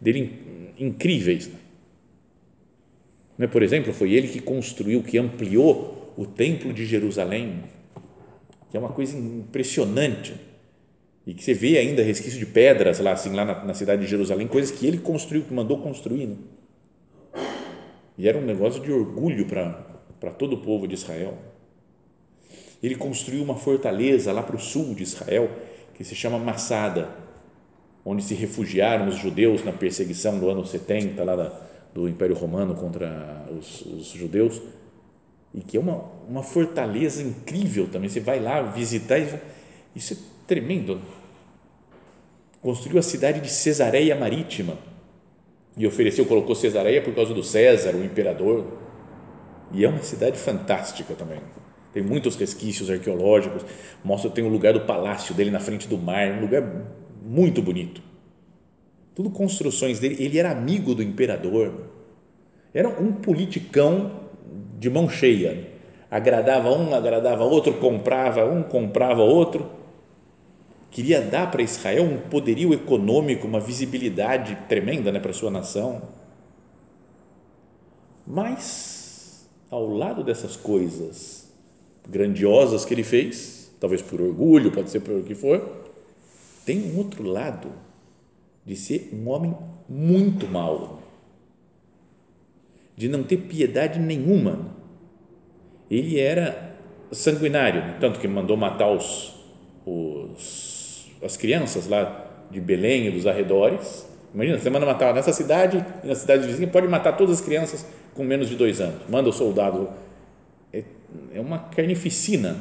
dele 0.00 0.72
incríveis. 0.78 1.50
Né? 3.36 3.46
Por 3.46 3.62
exemplo, 3.62 3.92
foi 3.92 4.12
ele 4.12 4.28
que 4.28 4.40
construiu, 4.40 5.02
que 5.02 5.18
ampliou 5.18 6.14
o 6.16 6.24
Templo 6.24 6.72
de 6.72 6.86
Jerusalém, 6.86 7.62
que 8.70 8.76
é 8.76 8.80
uma 8.80 8.88
coisa 8.88 9.16
impressionante 9.16 10.34
e 11.26 11.34
que 11.34 11.44
você 11.44 11.52
vê 11.52 11.76
ainda 11.76 12.02
resquício 12.02 12.38
de 12.38 12.46
pedras 12.46 12.98
lá, 12.98 13.12
assim, 13.12 13.34
lá 13.34 13.44
na, 13.44 13.64
na 13.66 13.74
cidade 13.74 14.02
de 14.02 14.08
Jerusalém, 14.08 14.48
coisas 14.48 14.70
que 14.70 14.86
ele 14.86 14.98
construiu, 14.98 15.44
que 15.44 15.52
mandou 15.52 15.78
construir. 15.78 16.26
Né? 16.26 16.36
E 18.16 18.26
era 18.26 18.38
um 18.38 18.44
negócio 18.44 18.82
de 18.82 18.90
orgulho 18.90 19.46
para 19.46 20.30
todo 20.38 20.54
o 20.54 20.58
povo 20.58 20.88
de 20.88 20.94
Israel. 20.94 21.36
Ele 22.82 22.94
construiu 22.94 23.42
uma 23.42 23.56
fortaleza 23.56 24.32
lá 24.32 24.42
para 24.42 24.56
o 24.56 24.58
sul 24.58 24.94
de 24.94 25.02
Israel, 25.02 25.50
que 25.98 26.04
se 26.04 26.14
chama 26.14 26.38
Massada, 26.38 27.10
onde 28.02 28.22
se 28.22 28.32
refugiaram 28.32 29.08
os 29.08 29.16
judeus 29.16 29.62
na 29.62 29.72
perseguição 29.72 30.38
do 30.38 30.48
ano 30.48 30.64
70 30.64 31.22
lá 31.22 31.36
da, 31.36 31.60
do 31.92 32.08
Império 32.08 32.34
Romano 32.34 32.74
contra 32.74 33.46
os, 33.50 33.82
os 33.82 34.06
judeus, 34.06 34.62
e 35.54 35.60
que 35.60 35.76
é 35.76 35.80
uma, 35.80 36.04
uma 36.26 36.42
fortaleza 36.42 37.22
incrível 37.22 37.86
também. 37.88 38.08
Você 38.08 38.20
vai 38.20 38.40
lá 38.40 38.62
visitar 38.62 39.18
e 39.18 39.28
isso 39.94 40.14
é 40.14 40.16
tremendo 40.46 40.98
construiu 42.60 42.98
a 42.98 43.02
cidade 43.02 43.40
de 43.40 43.50
Cesareia 43.50 44.16
Marítima 44.16 44.76
e 45.76 45.86
ofereceu, 45.86 46.26
colocou 46.26 46.54
Cesareia 46.54 47.02
por 47.02 47.14
causa 47.14 47.32
do 47.32 47.42
César, 47.42 47.94
o 47.94 48.04
imperador. 48.04 48.66
E 49.72 49.84
é 49.84 49.88
uma 49.88 50.02
cidade 50.02 50.38
fantástica 50.38 51.14
também. 51.14 51.40
Tem 51.98 52.06
muitos 52.06 52.36
resquícios 52.36 52.88
arqueológicos. 52.88 53.64
Mostra 54.04 54.30
tem 54.30 54.44
o 54.44 54.48
lugar 54.48 54.72
do 54.72 54.82
palácio 54.82 55.34
dele 55.34 55.50
na 55.50 55.58
frente 55.58 55.88
do 55.88 55.98
mar, 55.98 56.30
um 56.30 56.42
lugar 56.42 56.62
muito 57.20 57.60
bonito. 57.60 58.00
Tudo 59.16 59.30
construções 59.30 59.98
dele. 59.98 60.14
Ele 60.20 60.38
era 60.38 60.52
amigo 60.52 60.94
do 60.94 61.02
imperador. 61.02 61.72
Era 62.72 62.88
um 62.88 63.10
politicão 63.10 64.12
de 64.78 64.88
mão 64.88 65.08
cheia. 65.08 65.70
Agradava 66.08 66.70
um, 66.70 66.94
agradava 66.94 67.42
outro, 67.42 67.74
comprava 67.74 68.44
um, 68.44 68.62
comprava 68.62 69.22
outro 69.22 69.68
queria 70.90 71.20
dar 71.20 71.50
para 71.50 71.62
Israel 71.62 72.04
um 72.04 72.18
poderio 72.30 72.72
econômico, 72.72 73.46
uma 73.46 73.60
visibilidade 73.60 74.56
tremenda 74.68 75.12
né, 75.12 75.20
para 75.20 75.32
sua 75.32 75.50
nação. 75.50 76.00
Mas, 78.26 79.48
ao 79.70 79.86
lado 79.86 80.24
dessas 80.24 80.56
coisas 80.56 81.47
grandiosas 82.08 82.84
que 82.84 82.94
ele 82.94 83.04
fez, 83.04 83.70
talvez 83.78 84.02
por 84.02 84.20
orgulho, 84.20 84.72
pode 84.72 84.90
ser 84.90 85.00
por 85.00 85.16
o 85.16 85.22
que 85.22 85.34
for, 85.34 85.62
tem 86.64 86.92
um 86.92 86.98
outro 86.98 87.22
lado 87.22 87.70
de 88.64 88.76
ser 88.76 89.10
um 89.12 89.28
homem 89.28 89.56
muito 89.88 90.46
mau, 90.46 91.02
de 92.96 93.08
não 93.08 93.22
ter 93.22 93.38
piedade 93.38 93.98
nenhuma. 93.98 94.76
Ele 95.90 96.18
era 96.18 96.76
sanguinário, 97.12 97.94
tanto 98.00 98.18
que 98.18 98.28
mandou 98.28 98.56
matar 98.56 98.90
os, 98.90 99.34
os 99.86 100.78
as 101.22 101.36
crianças 101.36 101.88
lá 101.88 102.26
de 102.50 102.60
Belém 102.60 103.06
e 103.06 103.10
dos 103.10 103.26
arredores. 103.26 104.06
Imagina, 104.32 104.58
você 104.58 104.70
manda 104.70 104.86
matar 104.86 105.14
nessa 105.14 105.32
cidade 105.32 105.84
e 106.04 106.06
na 106.06 106.14
cidade 106.14 106.46
vizinha, 106.46 106.68
pode 106.68 106.86
matar 106.86 107.16
todas 107.16 107.38
as 107.38 107.40
crianças 107.40 107.86
com 108.14 108.22
menos 108.22 108.48
de 108.48 108.56
dois 108.56 108.80
anos. 108.80 109.02
Manda 109.08 109.28
o 109.28 109.32
soldado. 109.32 109.88
É 111.32 111.38
é 111.38 111.40
uma 111.40 111.58
carnificina. 111.58 112.56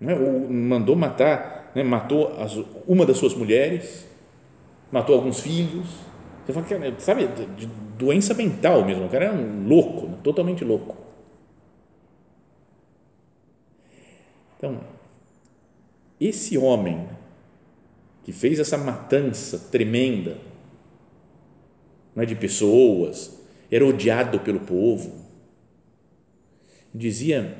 Não 0.00 0.10
é? 0.10 0.14
Ou 0.14 0.50
mandou 0.50 0.96
matar, 0.96 1.70
né? 1.74 1.82
matou 1.82 2.40
as, 2.40 2.52
uma 2.86 3.06
das 3.06 3.16
suas 3.16 3.34
mulheres, 3.34 4.06
matou 4.90 5.14
alguns 5.14 5.40
filhos. 5.40 5.86
Você 6.44 6.52
fala 6.52 6.66
que, 6.66 7.02
sabe, 7.02 7.26
de 7.56 7.66
doença 7.96 8.34
mental 8.34 8.84
mesmo, 8.84 9.06
o 9.06 9.08
cara 9.08 9.26
é 9.26 9.32
um 9.32 9.66
louco, 9.66 10.08
né? 10.08 10.18
totalmente 10.22 10.64
louco. 10.64 10.96
Então, 14.58 14.80
esse 16.20 16.58
homem 16.58 17.08
que 18.24 18.32
fez 18.32 18.58
essa 18.58 18.78
matança 18.78 19.58
tremenda 19.70 20.38
não 22.14 22.22
é, 22.22 22.26
de 22.26 22.34
pessoas, 22.34 23.43
era 23.74 23.84
odiado 23.84 24.38
pelo 24.38 24.60
povo. 24.60 25.12
Dizia, 26.94 27.56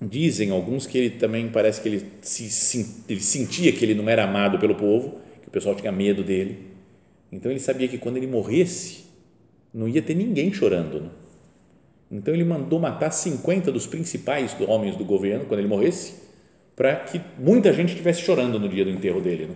dizem 0.00 0.50
alguns 0.50 0.86
que 0.86 0.96
ele 0.96 1.10
também 1.10 1.48
parece 1.48 1.80
que 1.80 1.88
ele, 1.88 2.06
se, 2.22 3.04
ele 3.08 3.20
sentia 3.20 3.72
que 3.72 3.84
ele 3.84 3.94
não 3.94 4.08
era 4.08 4.22
amado 4.22 4.60
pelo 4.60 4.76
povo, 4.76 5.18
que 5.42 5.48
o 5.48 5.50
pessoal 5.50 5.74
tinha 5.74 5.90
medo 5.90 6.22
dele. 6.22 6.70
Então 7.32 7.50
ele 7.50 7.58
sabia 7.58 7.88
que 7.88 7.98
quando 7.98 8.16
ele 8.16 8.28
morresse, 8.28 9.06
não 9.74 9.88
ia 9.88 10.00
ter 10.00 10.14
ninguém 10.14 10.52
chorando. 10.52 11.00
Né? 11.00 11.10
Então 12.12 12.32
ele 12.32 12.44
mandou 12.44 12.78
matar 12.78 13.10
50 13.10 13.72
dos 13.72 13.88
principais 13.88 14.56
homens 14.68 14.94
do 14.94 15.04
governo 15.04 15.46
quando 15.46 15.58
ele 15.58 15.68
morresse, 15.68 16.14
para 16.76 16.94
que 16.94 17.20
muita 17.36 17.72
gente 17.72 17.88
estivesse 17.88 18.22
chorando 18.22 18.56
no 18.56 18.68
dia 18.68 18.84
do 18.84 18.90
enterro 18.90 19.20
dele. 19.20 19.46
Né? 19.46 19.54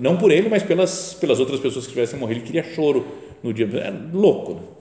Não 0.00 0.16
por 0.16 0.32
ele, 0.32 0.48
mas 0.48 0.64
pelas, 0.64 1.14
pelas 1.14 1.38
outras 1.38 1.60
pessoas 1.60 1.86
que 1.86 1.92
tivessem 1.92 2.18
morrido. 2.18 2.40
Ele 2.40 2.46
queria 2.46 2.64
choro 2.64 3.06
no 3.40 3.52
dia. 3.52 3.66
É 3.78 3.92
louco. 4.12 4.54
Né? 4.54 4.77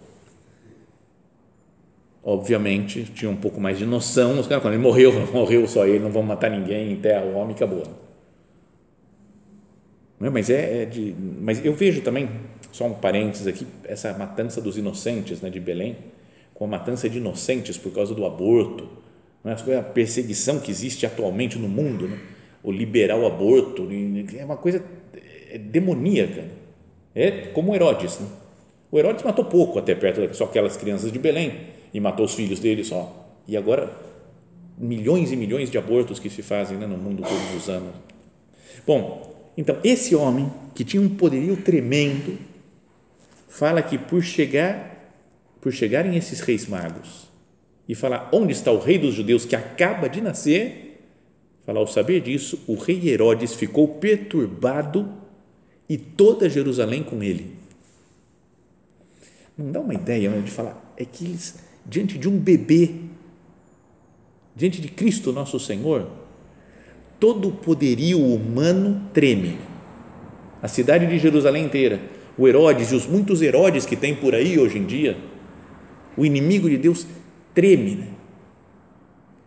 Obviamente, 2.30 3.06
tinha 3.06 3.32
um 3.32 3.38
pouco 3.38 3.62
mais 3.62 3.78
de 3.78 3.86
noção. 3.86 4.38
Os 4.38 4.48
caras, 4.48 4.62
quando 4.62 4.74
ele 4.74 4.84
morreu, 4.84 5.14
morreu 5.32 5.66
só 5.66 5.88
ele, 5.88 6.00
não 6.00 6.12
vamos 6.12 6.28
matar 6.28 6.52
ninguém, 6.52 6.92
enterra 6.92 7.24
o 7.24 7.34
homem 7.36 7.56
acabou. 7.56 7.84
Não, 10.20 10.30
mas 10.30 10.50
é, 10.50 10.84
é, 10.84 10.86
de. 10.86 11.16
Mas 11.40 11.64
eu 11.64 11.74
vejo 11.74 12.02
também, 12.02 12.30
só 12.70 12.86
um 12.86 12.96
parênteses 12.96 13.48
aqui, 13.48 13.66
essa 13.86 14.12
matança 14.12 14.60
dos 14.60 14.78
inocentes 14.78 15.40
né, 15.40 15.50
de 15.50 15.58
Belém, 15.58 15.96
com 16.54 16.66
a 16.66 16.68
matança 16.68 17.10
de 17.10 17.18
inocentes 17.18 17.78
por 17.78 17.94
causa 17.94 18.14
do 18.14 18.26
aborto, 18.26 18.90
não 19.42 19.54
é? 19.54 19.78
a 19.78 19.82
perseguição 19.82 20.60
que 20.60 20.70
existe 20.70 21.06
atualmente 21.06 21.58
no 21.58 21.70
mundo, 21.70 22.10
né? 22.10 22.20
o 22.62 22.74
liberar 22.74 23.18
o 23.18 23.26
aborto, 23.26 23.88
é 24.38 24.44
uma 24.44 24.58
coisa 24.58 24.84
é 25.50 25.58
demoníaca. 25.58 26.44
É 27.16 27.32
como 27.54 27.74
Herodes. 27.74 28.20
Né? 28.20 28.28
O 28.92 29.00
Herodes 29.00 29.24
matou 29.24 29.46
pouco, 29.46 29.80
até 29.80 29.96
perto, 29.96 30.36
só 30.36 30.44
aquelas 30.44 30.76
crianças 30.76 31.10
de 31.10 31.20
Belém, 31.20 31.77
e 31.94 32.00
matou 32.00 32.26
os 32.26 32.34
filhos 32.34 32.60
dele 32.60 32.84
só. 32.84 33.28
E 33.48 33.56
agora, 33.56 33.92
milhões 34.78 35.32
e 35.32 35.36
milhões 35.36 35.72
de 35.72 35.78
abortos 35.78 36.20
que 36.20 36.30
se 36.30 36.42
fazem 36.42 36.78
né, 36.78 36.86
no 36.86 36.98
mundo 36.98 37.24
todos 37.24 37.56
os 37.56 37.70
anos. 37.70 37.94
Bom, 38.86 39.36
então, 39.58 39.78
esse 39.84 40.16
homem, 40.16 40.52
que 40.76 40.84
tinha 40.84 41.02
um 41.02 41.10
poderio 41.10 41.58
tremendo, 41.58 42.38
fala 43.48 43.82
que 43.82 43.98
por 43.98 44.22
chegar, 44.22 45.12
por 45.60 45.74
chegarem 45.74 46.16
esses 46.16 46.42
reis 46.42 46.68
magos 46.68 47.28
e 47.90 47.96
falar 47.96 48.30
onde 48.32 48.52
está 48.52 48.72
o 48.72 48.80
rei 48.80 49.00
dos 49.00 49.16
judeus 49.16 49.46
que 49.46 49.56
acaba 49.56 50.08
de 50.08 50.22
nascer, 50.22 51.02
fala, 51.66 51.80
ao 51.80 51.88
saber 51.88 52.22
disso, 52.22 52.60
o 52.68 52.76
rei 52.76 53.10
Herodes 53.10 53.56
ficou 53.56 53.88
perturbado 53.88 55.12
e 55.90 55.98
toda 55.98 56.50
Jerusalém 56.50 57.02
com 57.02 57.24
ele. 57.24 57.56
Não 59.58 59.72
dá 59.72 59.80
uma 59.80 59.94
ideia 59.94 60.30
de 60.42 60.52
falar, 60.52 60.94
é 60.96 61.04
que 61.04 61.26
eles, 61.26 61.56
diante 61.88 62.18
de 62.18 62.28
um 62.28 62.38
bebê, 62.38 62.92
diante 64.56 64.82
de 64.82 64.88
Cristo 64.90 65.32
nosso 65.32 65.60
Senhor, 65.60 66.10
todo 67.20 67.50
o 67.50 67.52
poderio 67.52 68.20
humano 68.20 69.10
treme. 69.14 69.58
A 70.62 70.68
cidade 70.68 71.08
de 71.08 71.18
Jerusalém 71.18 71.66
inteira, 71.66 72.02
o 72.38 72.48
Herodes 72.48 72.92
e 72.92 72.96
os 72.96 73.06
muitos 73.06 73.42
Herodes 73.42 73.86
que 73.86 73.96
tem 73.96 74.16
por 74.16 74.36
aí 74.36 74.60
hoje 74.60 74.78
em 74.78 74.86
dia, 74.86 75.18
o 76.16 76.26
inimigo 76.26 76.70
de 76.70 76.78
Deus 76.78 77.08
treme, 77.54 77.96
né? 77.96 78.08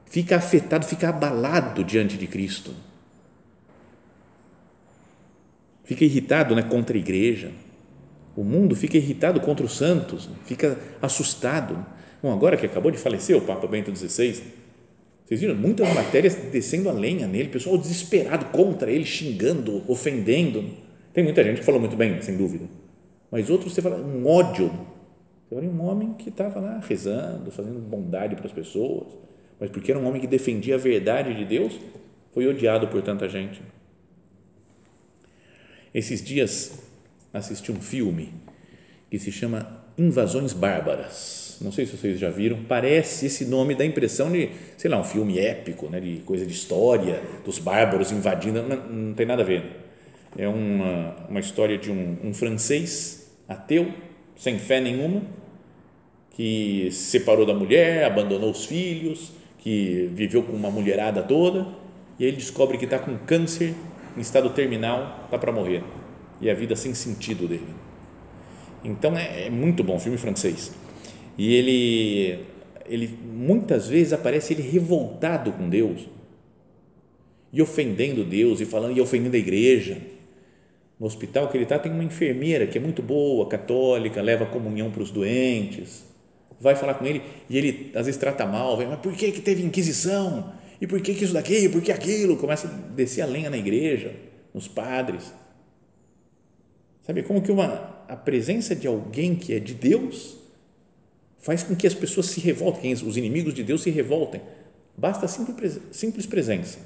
fica 0.06 0.36
afetado, 0.36 0.86
fica 0.86 1.08
abalado 1.08 1.84
diante 1.84 2.16
de 2.16 2.26
Cristo 2.26 2.72
fica 5.90 6.04
irritado 6.04 6.54
né, 6.54 6.62
contra 6.62 6.96
a 6.96 7.00
igreja, 7.00 7.50
o 8.36 8.44
mundo 8.44 8.76
fica 8.76 8.96
irritado 8.96 9.40
contra 9.40 9.66
os 9.66 9.76
santos, 9.76 10.30
fica 10.44 10.78
assustado. 11.02 11.84
Bom, 12.22 12.32
agora 12.32 12.56
que 12.56 12.66
acabou 12.66 12.90
de 12.90 12.98
falecer 12.98 13.36
o 13.36 13.40
Papa 13.40 13.66
Bento 13.66 13.94
XVI, 13.94 14.42
vocês 15.24 15.40
viram 15.40 15.54
muitas 15.54 15.88
matérias 15.94 16.34
descendo 16.34 16.88
a 16.88 16.92
lenha 16.92 17.26
nele, 17.26 17.48
pessoal 17.48 17.78
desesperado 17.78 18.46
contra 18.46 18.90
ele, 18.90 19.04
xingando, 19.06 19.82
ofendendo. 19.90 20.64
Tem 21.14 21.24
muita 21.24 21.42
gente 21.42 21.60
que 21.60 21.64
falou 21.64 21.80
muito 21.80 21.96
bem, 21.96 22.20
sem 22.20 22.36
dúvida, 22.36 22.66
mas 23.30 23.48
outros 23.48 23.72
você 23.72 23.80
fala 23.80 23.96
um 23.96 24.26
ódio. 24.26 24.68
Você 25.48 25.54
fala 25.54 25.66
um 25.66 25.82
homem 25.82 26.12
que 26.14 26.28
estava 26.28 26.60
lá 26.60 26.80
rezando, 26.86 27.50
fazendo 27.50 27.78
bondade 27.78 28.36
para 28.36 28.46
as 28.46 28.52
pessoas, 28.52 29.06
mas 29.58 29.70
porque 29.70 29.90
era 29.90 29.98
um 29.98 30.06
homem 30.06 30.20
que 30.20 30.26
defendia 30.26 30.74
a 30.74 30.78
verdade 30.78 31.34
de 31.34 31.44
Deus, 31.44 31.78
foi 32.32 32.46
odiado 32.46 32.88
por 32.88 33.00
tanta 33.02 33.28
gente. 33.28 33.62
Esses 35.94 36.22
dias 36.22 36.82
assisti 37.32 37.72
um 37.72 37.80
filme 37.80 38.32
que 39.10 39.18
se 39.18 39.32
chama 39.32 39.66
Invasões 39.98 40.52
Bárbaras. 40.52 41.58
Não 41.60 41.70
sei 41.70 41.84
se 41.84 41.96
vocês 41.96 42.18
já 42.18 42.30
viram, 42.30 42.64
parece 42.66 43.26
esse 43.26 43.44
nome 43.44 43.74
dá 43.74 43.84
impressão 43.84 44.32
de, 44.32 44.48
sei 44.78 44.90
lá, 44.90 44.98
um 44.98 45.04
filme 45.04 45.38
épico, 45.38 45.88
né, 45.88 46.00
de 46.00 46.22
coisa 46.24 46.46
de 46.46 46.52
história, 46.52 47.20
dos 47.44 47.58
bárbaros 47.58 48.10
invadindo, 48.10 48.62
não, 48.62 48.76
não 48.76 49.14
tem 49.14 49.26
nada 49.26 49.42
a 49.42 49.44
ver. 49.44 49.62
É 50.38 50.48
uma, 50.48 51.16
uma 51.28 51.40
história 51.40 51.76
de 51.76 51.90
um, 51.90 52.16
um 52.24 52.32
francês 52.32 53.30
ateu, 53.46 53.92
sem 54.36 54.58
fé 54.58 54.80
nenhuma, 54.80 55.22
que 56.30 56.88
se 56.92 57.10
separou 57.10 57.44
da 57.44 57.52
mulher, 57.52 58.04
abandonou 58.04 58.50
os 58.50 58.64
filhos, 58.64 59.32
que 59.58 60.08
viveu 60.14 60.42
com 60.42 60.52
uma 60.52 60.70
mulherada 60.70 61.22
toda, 61.22 61.66
e 62.18 62.24
aí 62.24 62.30
ele 62.30 62.38
descobre 62.38 62.78
que 62.78 62.86
está 62.86 62.98
com 62.98 63.18
câncer 63.18 63.74
em 64.16 64.20
estado 64.20 64.48
terminal, 64.50 65.20
está 65.24 65.36
para 65.36 65.52
morrer. 65.52 65.82
E 66.40 66.48
a 66.48 66.54
vida 66.54 66.74
sem 66.74 66.94
sentido 66.94 67.46
dele. 67.46 67.89
Então 68.84 69.16
é, 69.16 69.46
é, 69.46 69.50
muito 69.50 69.84
bom, 69.84 69.98
filme 69.98 70.18
francês. 70.18 70.72
E 71.36 71.54
ele, 71.54 72.38
ele 72.86 73.18
muitas 73.24 73.88
vezes 73.88 74.12
aparece 74.12 74.52
ele 74.52 74.62
revoltado 74.62 75.52
com 75.52 75.68
Deus 75.68 76.08
e 77.52 77.60
ofendendo 77.60 78.24
Deus 78.24 78.60
e 78.60 78.64
falando 78.64 78.96
e 78.96 79.00
ofendendo 79.00 79.36
a 79.36 79.38
igreja. 79.38 79.98
No 80.98 81.06
hospital 81.06 81.48
que 81.48 81.56
ele 81.56 81.64
está 81.64 81.78
tem 81.78 81.90
uma 81.90 82.04
enfermeira 82.04 82.66
que 82.66 82.76
é 82.76 82.80
muito 82.80 83.02
boa, 83.02 83.48
católica, 83.48 84.20
leva 84.20 84.44
comunhão 84.46 84.90
para 84.90 85.02
os 85.02 85.10
doentes. 85.10 86.04
Vai 86.60 86.76
falar 86.76 86.94
com 86.94 87.06
ele 87.06 87.22
e 87.48 87.56
ele 87.56 87.90
às 87.94 88.06
vezes 88.06 88.20
trata 88.20 88.44
mal, 88.46 88.76
vai, 88.76 88.86
mas 88.86 89.00
por 89.00 89.14
que 89.14 89.32
que 89.32 89.40
teve 89.40 89.62
inquisição? 89.62 90.52
E 90.80 90.86
por 90.86 91.00
que, 91.00 91.14
que 91.14 91.24
isso 91.24 91.34
daqui? 91.34 91.64
E 91.64 91.68
por 91.68 91.82
que 91.82 91.92
aquilo? 91.92 92.36
Começa 92.36 92.66
a 92.66 92.70
descer 92.94 93.20
a 93.20 93.26
lenha 93.26 93.50
na 93.50 93.58
igreja, 93.58 94.14
nos 94.54 94.66
padres. 94.66 95.32
Sabe 97.02 97.22
como 97.22 97.42
que 97.42 97.52
uma, 97.52 97.99
a 98.10 98.16
presença 98.16 98.74
de 98.74 98.86
alguém 98.86 99.34
que 99.34 99.54
é 99.54 99.58
de 99.58 99.74
Deus 99.74 100.36
faz 101.38 101.62
com 101.62 101.74
que 101.74 101.86
as 101.86 101.94
pessoas 101.94 102.26
se 102.26 102.40
revoltem, 102.40 102.92
os 102.92 103.16
inimigos 103.16 103.54
de 103.54 103.62
Deus 103.62 103.82
se 103.82 103.90
revoltem. 103.90 104.40
Basta 104.96 105.24
a 105.24 105.28
simples, 105.28 105.80
simples 105.92 106.26
presença. 106.26 106.78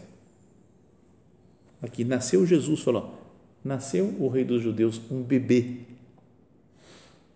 Aqui 1.83 2.05
nasceu 2.05 2.47
Jesus, 2.47 2.81
falou, 2.81 3.19
nasceu 3.65 4.15
o 4.21 4.29
rei 4.29 4.45
dos 4.45 4.63
judeus, 4.63 5.01
um 5.11 5.23
bebê. 5.23 5.79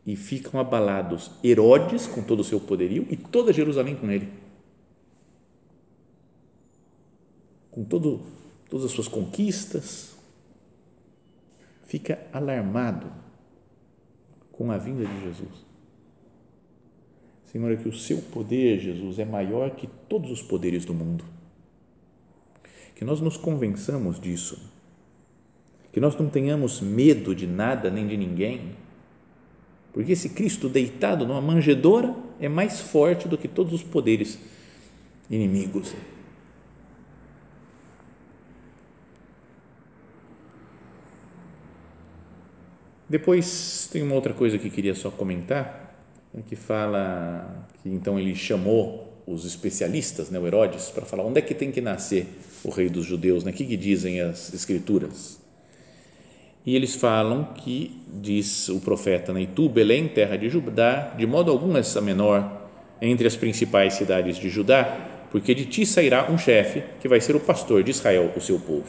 E 0.07 0.16
ficam 0.16 0.59
abalados 0.59 1.31
Herodes 1.44 2.07
com 2.07 2.22
todo 2.22 2.40
o 2.40 2.44
seu 2.44 2.61
poderio 2.61 3.07
e 3.11 3.16
toda 3.16 3.53
Jerusalém 3.53 3.94
com 3.96 4.11
ele. 4.11 4.29
com 7.79 7.85
todo, 7.85 8.22
todas 8.68 8.87
as 8.87 8.90
suas 8.90 9.07
conquistas, 9.07 10.16
fica 11.87 12.27
alarmado 12.33 13.12
com 14.59 14.73
a 14.73 14.77
vinda 14.77 15.07
de 15.07 15.21
Jesus. 15.21 15.68
Senhor, 17.44 17.71
é 17.71 17.77
que 17.77 17.88
o 17.88 17.94
seu 17.94 18.18
poder, 18.18 18.81
Jesus, 18.81 19.21
é 19.21 19.25
maior 19.25 19.71
que 19.71 19.87
todos 20.09 20.33
os 20.33 20.42
poderes 20.42 20.85
do 20.85 20.92
mundo. 20.92 21.25
Que 22.97 23.05
nós 23.05 23.21
nos 23.21 23.37
convençamos 23.37 24.18
disso. 24.18 24.61
Que 25.92 26.01
nós 26.01 26.16
não 26.16 26.29
tenhamos 26.29 26.81
medo 26.81 27.37
de 27.37 27.47
nada 27.47 27.88
nem 27.88 28.09
de 28.09 28.16
ninguém. 28.16 28.73
Porque 29.92 30.12
esse 30.12 30.31
Cristo 30.31 30.68
deitado 30.68 31.25
numa 31.25 31.40
manjedoura 31.40 32.14
é 32.40 32.49
mais 32.49 32.81
forte 32.81 33.29
do 33.29 33.38
que 33.38 33.47
todos 33.47 33.73
os 33.73 33.85
poderes 33.85 34.40
inimigos. 35.31 35.94
Depois 43.09 43.88
tem 43.90 44.03
uma 44.03 44.14
outra 44.14 44.35
coisa 44.35 44.59
que 44.59 44.68
queria 44.68 44.94
só 44.94 45.11
comentar. 45.11 45.87
que 46.47 46.55
fala 46.55 47.66
que 47.83 47.88
então 47.88 48.18
ele 48.18 48.35
chamou 48.35 49.09
os 49.27 49.44
especialistas, 49.44 50.31
né, 50.31 50.38
o 50.38 50.47
Herodes, 50.47 50.90
para 50.90 51.05
falar 51.05 51.25
onde 51.25 51.38
é 51.38 51.42
que 51.42 51.55
tem 51.55 51.71
que 51.71 51.81
nascer 51.81 52.27
o 52.64 52.71
rei 52.71 52.88
dos 52.88 53.05
judeus, 53.05 53.44
né? 53.44 53.51
o 53.51 53.55
que, 53.55 53.64
que 53.64 53.77
dizem 53.77 54.21
as 54.21 54.53
escrituras. 54.55 55.38
E 56.64 56.75
eles 56.75 56.94
falam 56.94 57.44
que, 57.55 58.03
diz 58.21 58.68
o 58.68 58.81
profeta, 58.81 59.33
né, 59.33 59.42
e 59.42 59.47
tu, 59.47 59.68
Belém, 59.68 60.09
terra 60.09 60.37
de 60.37 60.49
Judá, 60.49 61.14
de 61.16 61.27
modo 61.27 61.51
algum 61.51 61.77
essa 61.77 62.01
menor 62.01 62.68
entre 63.01 63.27
as 63.27 63.37
principais 63.37 63.94
cidades 63.94 64.37
de 64.37 64.49
Judá, 64.49 65.27
porque 65.31 65.55
de 65.55 65.66
ti 65.66 65.85
sairá 65.85 66.31
um 66.31 66.38
chefe 66.38 66.83
que 67.01 67.09
vai 67.09 67.21
ser 67.21 67.37
o 67.37 67.40
pastor 67.40 67.83
de 67.83 67.90
Israel, 67.90 68.33
o 68.35 68.40
seu 68.40 68.59
povo. 68.59 68.88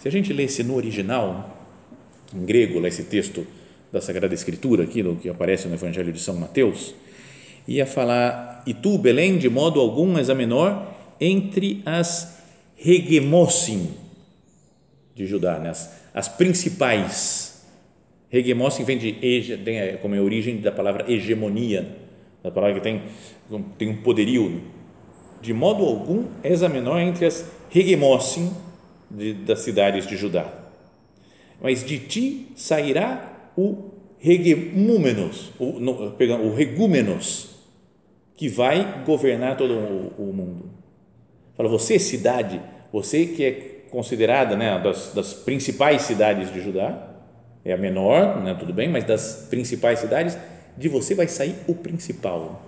Se 0.00 0.08
a 0.08 0.10
gente 0.10 0.32
lesse 0.32 0.62
no 0.62 0.74
original, 0.74 1.55
em 2.36 2.44
grego, 2.44 2.78
lá 2.78 2.88
esse 2.88 3.04
texto 3.04 3.46
da 3.92 4.00
Sagrada 4.00 4.34
Escritura, 4.34 4.84
aquilo 4.84 5.16
que 5.16 5.28
aparece 5.28 5.68
no 5.68 5.74
Evangelho 5.74 6.12
de 6.12 6.20
São 6.20 6.36
Mateus, 6.36 6.94
ia 7.66 7.86
falar, 7.86 8.62
e 8.66 8.74
tu, 8.74 8.98
Belém, 8.98 9.38
de 9.38 9.48
modo 9.48 9.80
algum 9.80 10.16
és 10.18 10.30
a 10.30 10.34
menor 10.34 10.94
entre 11.20 11.82
as 11.84 12.36
hegemossim, 12.78 13.90
de 15.14 15.26
Judá, 15.26 15.58
né? 15.58 15.70
as, 15.70 15.90
as 16.12 16.28
principais. 16.28 17.64
Hegemónia 18.30 18.84
vem 18.84 18.98
de, 18.98 19.12
tem 19.64 19.78
é, 19.78 19.92
como 19.94 20.14
é 20.14 20.18
a 20.18 20.22
origem 20.22 20.58
da 20.58 20.70
palavra 20.70 21.10
hegemonia, 21.10 21.96
da 22.42 22.50
palavra 22.50 22.74
que 22.76 22.82
tem, 22.82 23.02
tem 23.78 23.88
um 23.88 23.96
poderio. 24.02 24.60
De 25.40 25.54
modo 25.54 25.84
algum, 25.84 26.24
és 26.42 26.62
a 26.62 26.68
menor 26.68 27.00
entre 27.00 27.24
as 27.24 27.50
hegemósim 27.74 28.52
das 29.46 29.60
cidades 29.60 30.06
de 30.06 30.16
Judá. 30.16 30.65
Mas 31.60 31.84
de 31.84 31.98
ti 31.98 32.48
sairá 32.54 33.50
o 33.56 33.90
hegemúmenos, 34.22 35.52
o, 35.58 35.78
no, 35.80 36.14
o 36.14 36.54
regúmenos, 36.54 37.56
que 38.34 38.48
vai 38.48 39.02
governar 39.04 39.56
todo 39.56 39.74
o, 39.74 40.30
o 40.30 40.32
mundo. 40.32 40.70
Fala, 41.56 41.68
você 41.68 41.98
cidade, 41.98 42.60
você 42.92 43.26
que 43.26 43.44
é 43.44 43.52
considerada 43.90 44.56
né, 44.56 44.78
das, 44.78 45.12
das 45.14 45.32
principais 45.32 46.02
cidades 46.02 46.52
de 46.52 46.60
Judá, 46.60 47.14
é 47.64 47.72
a 47.72 47.76
menor, 47.76 48.42
né, 48.42 48.54
tudo 48.54 48.72
bem, 48.72 48.88
mas 48.88 49.04
das 49.04 49.46
principais 49.48 50.00
cidades, 50.00 50.36
de 50.76 50.88
você 50.88 51.14
vai 51.14 51.26
sair 51.26 51.54
o 51.66 51.74
principal. 51.74 52.62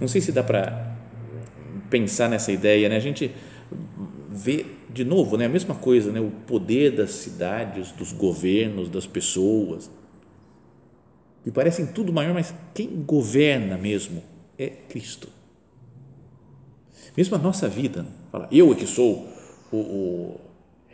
Não 0.00 0.06
sei 0.06 0.20
se 0.20 0.30
dá 0.30 0.42
para 0.42 0.94
pensar 1.90 2.28
nessa 2.28 2.52
ideia, 2.52 2.88
né? 2.88 2.96
A 2.96 3.00
gente 3.00 3.30
vê 4.28 4.64
de 4.90 5.04
novo, 5.04 5.36
né, 5.36 5.46
a 5.46 5.48
mesma 5.48 5.74
coisa, 5.74 6.12
né, 6.12 6.20
o 6.20 6.30
poder 6.46 6.92
das 6.92 7.10
cidades, 7.10 7.92
dos 7.92 8.12
governos, 8.12 8.88
das 8.88 9.06
pessoas, 9.06 9.90
que 11.42 11.50
parecem 11.50 11.86
tudo 11.86 12.12
maior, 12.12 12.32
mas 12.34 12.54
quem 12.74 13.02
governa 13.02 13.76
mesmo 13.76 14.22
é 14.58 14.68
Cristo. 14.68 15.28
Mesmo 17.16 17.36
a 17.36 17.38
nossa 17.38 17.68
vida, 17.68 18.06
fala, 18.32 18.48
eu 18.50 18.72
é 18.72 18.74
que 18.74 18.86
sou 18.86 19.28
o, 19.70 19.76
o 19.76 20.40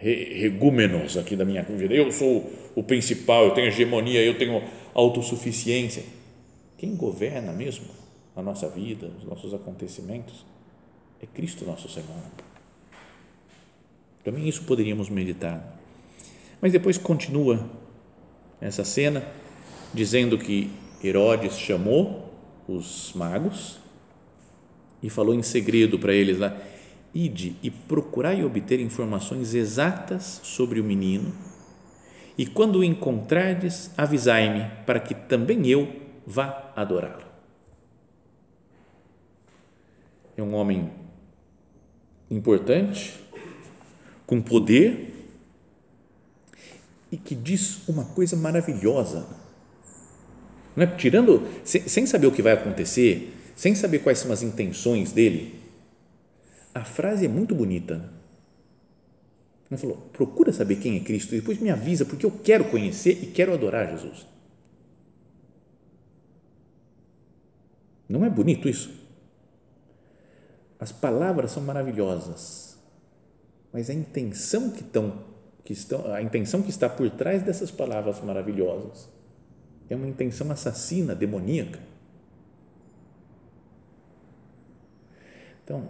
regúmenos 0.01 1.19
aqui 1.19 1.37
da 1.37 1.45
minha 1.45 1.63
vida. 1.63 1.95
Eu 1.95 2.11
sou 2.11 2.51
o 2.75 2.83
principal, 2.83 3.45
eu 3.45 3.51
tenho 3.53 3.69
hegemonia, 3.69 4.23
eu 4.23 4.39
tenho 4.39 4.63
autossuficiência. 4.95 6.03
Quem 6.79 6.97
governa 6.97 7.53
mesmo 7.53 7.87
a 8.35 8.43
nossa 8.43 8.69
vida, 8.69 9.11
os 9.19 9.25
nossos 9.25 9.53
acontecimentos, 9.53 10.47
é 11.23 11.27
Cristo 11.27 11.67
nosso 11.67 11.89
Senhor. 11.89 12.09
Também 14.25 14.49
isso 14.49 14.63
poderíamos 14.65 15.09
meditar. 15.09 15.79
Mas 16.61 16.73
depois 16.73 16.99
continua 16.99 17.69
essa 18.61 18.85
cena 18.85 19.25
dizendo 19.95 20.37
que 20.37 20.71
Herodes 21.03 21.59
chamou 21.59 22.33
os 22.69 23.13
magos 23.15 23.81
e 25.03 25.09
falou 25.09 25.35
em 25.35 25.43
segredo 25.43 25.99
para 25.99 26.13
eles 26.13 26.39
lá: 26.39 26.57
Ide 27.15 27.57
e 27.63 27.71
procurai 27.71 28.45
obter 28.45 28.79
informações 28.81 29.55
exatas 29.55 30.41
sobre 30.45 30.79
o 30.81 30.85
menino, 30.85 31.33
e 32.37 32.47
quando 32.47 32.77
o 32.77 32.85
encontrardes, 32.85 33.91
avisai-me, 33.97 34.71
para 34.85 35.01
que 35.01 35.15
também 35.15 35.67
eu 35.67 35.89
vá 36.27 36.73
adorá-lo. 36.77 37.25
É 40.37 40.43
um 40.43 40.55
homem 40.55 40.91
importante, 42.31 43.15
com 44.31 44.41
poder, 44.41 45.13
e 47.11 47.17
que 47.17 47.35
diz 47.35 47.89
uma 47.89 48.05
coisa 48.05 48.37
maravilhosa. 48.37 49.27
Não 50.77 50.85
é? 50.85 50.87
Tirando, 50.87 51.45
sem, 51.65 51.89
sem 51.89 52.07
saber 52.07 52.29
o 52.29 52.31
que 52.31 52.41
vai 52.41 52.53
acontecer, 52.53 53.35
sem 53.57 53.75
saber 53.75 53.99
quais 53.99 54.21
são 54.21 54.31
as 54.31 54.45
intenções 54.45 55.11
dele, 55.11 55.59
a 56.73 56.85
frase 56.85 57.25
é 57.25 57.29
muito 57.29 57.57
bonita. 57.57 58.09
Ele 59.69 59.81
falou: 59.81 59.97
procura 60.13 60.53
saber 60.53 60.77
quem 60.77 60.97
é 60.97 61.01
Cristo 61.01 61.35
e 61.35 61.41
depois 61.41 61.59
me 61.59 61.69
avisa, 61.69 62.05
porque 62.05 62.25
eu 62.25 62.31
quero 62.31 62.67
conhecer 62.71 63.19
e 63.25 63.27
quero 63.27 63.53
adorar 63.53 63.91
Jesus. 63.91 64.25
Não 68.09 68.25
é 68.25 68.31
bonito 68.31 68.69
isso? 68.69 68.93
As 70.79 70.93
palavras 70.93 71.51
são 71.51 71.65
maravilhosas, 71.65 72.70
mas 73.73 73.91
a 73.91 73.95
intenção 73.95 74.71
que, 74.71 74.81
estão, 74.81 75.25
que 75.65 75.73
estão, 75.73 76.13
a 76.13 76.23
intenção 76.23 76.63
que 76.63 76.71
está 76.71 76.89
por 76.89 77.11
trás 77.11 77.43
dessas 77.43 77.71
palavras 77.71 78.21
maravilhosas 78.21 79.09
é 79.89 79.97
uma 79.97 80.07
intenção 80.07 80.51
assassina, 80.51 81.15
demoníaca. 81.15 81.81
Então, 85.65 85.89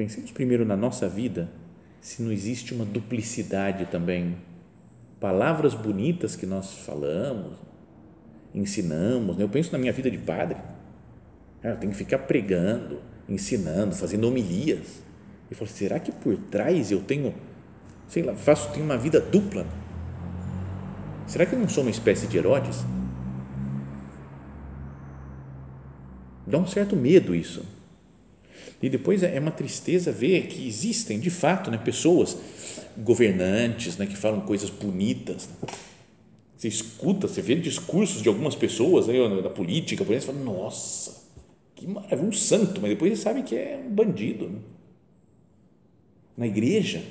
Pensemos 0.00 0.30
primeiro 0.30 0.64
na 0.64 0.76
nossa 0.76 1.06
vida, 1.06 1.50
se 2.00 2.22
não 2.22 2.32
existe 2.32 2.72
uma 2.72 2.86
duplicidade 2.86 3.84
também. 3.84 4.36
Palavras 5.20 5.74
bonitas 5.74 6.34
que 6.34 6.46
nós 6.46 6.72
falamos, 6.72 7.58
ensinamos. 8.54 9.36
Né? 9.36 9.42
Eu 9.42 9.48
penso 9.50 9.70
na 9.72 9.78
minha 9.78 9.92
vida 9.92 10.10
de 10.10 10.16
padre. 10.16 10.56
Eu 11.62 11.76
tenho 11.76 11.92
que 11.92 11.98
ficar 11.98 12.20
pregando, 12.20 13.02
ensinando, 13.28 13.94
fazendo 13.94 14.26
homilias. 14.26 15.02
E 15.50 15.54
falo, 15.54 15.70
será 15.70 15.98
que 15.98 16.12
por 16.12 16.36
trás 16.36 16.90
eu 16.90 17.00
tenho, 17.00 17.34
sei 18.08 18.22
lá, 18.22 18.34
faço, 18.34 18.72
tenho 18.72 18.84
uma 18.84 18.96
vida 18.96 19.20
dupla? 19.20 19.66
Será 21.26 21.46
que 21.46 21.54
eu 21.54 21.58
não 21.58 21.68
sou 21.68 21.82
uma 21.82 21.90
espécie 21.90 22.26
de 22.26 22.36
Herodes? 22.36 22.84
Dá 26.46 26.58
um 26.58 26.66
certo 26.66 26.96
medo 26.96 27.34
isso 27.34 27.64
e 28.82 28.88
depois 28.88 29.22
é, 29.22 29.36
é 29.36 29.40
uma 29.40 29.50
tristeza 29.50 30.10
ver 30.10 30.46
que 30.46 30.66
existem, 30.66 31.20
de 31.20 31.30
fato, 31.30 31.70
né, 31.70 31.78
pessoas, 31.78 32.36
governantes, 32.96 33.96
né, 33.96 34.06
que 34.06 34.16
falam 34.16 34.40
coisas 34.40 34.70
bonitas. 34.70 35.48
Você 36.56 36.68
escuta, 36.68 37.28
você 37.28 37.42
vê 37.42 37.54
discursos 37.56 38.22
de 38.22 38.28
algumas 38.28 38.54
pessoas 38.54 39.08
aí, 39.08 39.42
da 39.42 39.50
política, 39.50 40.04
por 40.04 40.14
exemplo, 40.14 40.34
você 40.34 40.44
fala, 40.44 40.58
nossa, 40.58 41.22
que 41.74 41.86
maravilha, 41.86 42.22
um 42.22 42.32
santo, 42.32 42.80
mas 42.80 42.90
depois 42.90 43.12
você 43.12 43.22
sabe 43.22 43.42
que 43.42 43.54
é 43.54 43.82
um 43.84 43.90
bandido. 43.90 44.48
Né? 44.48 44.58
Na 46.40 46.46
igreja, 46.46 47.04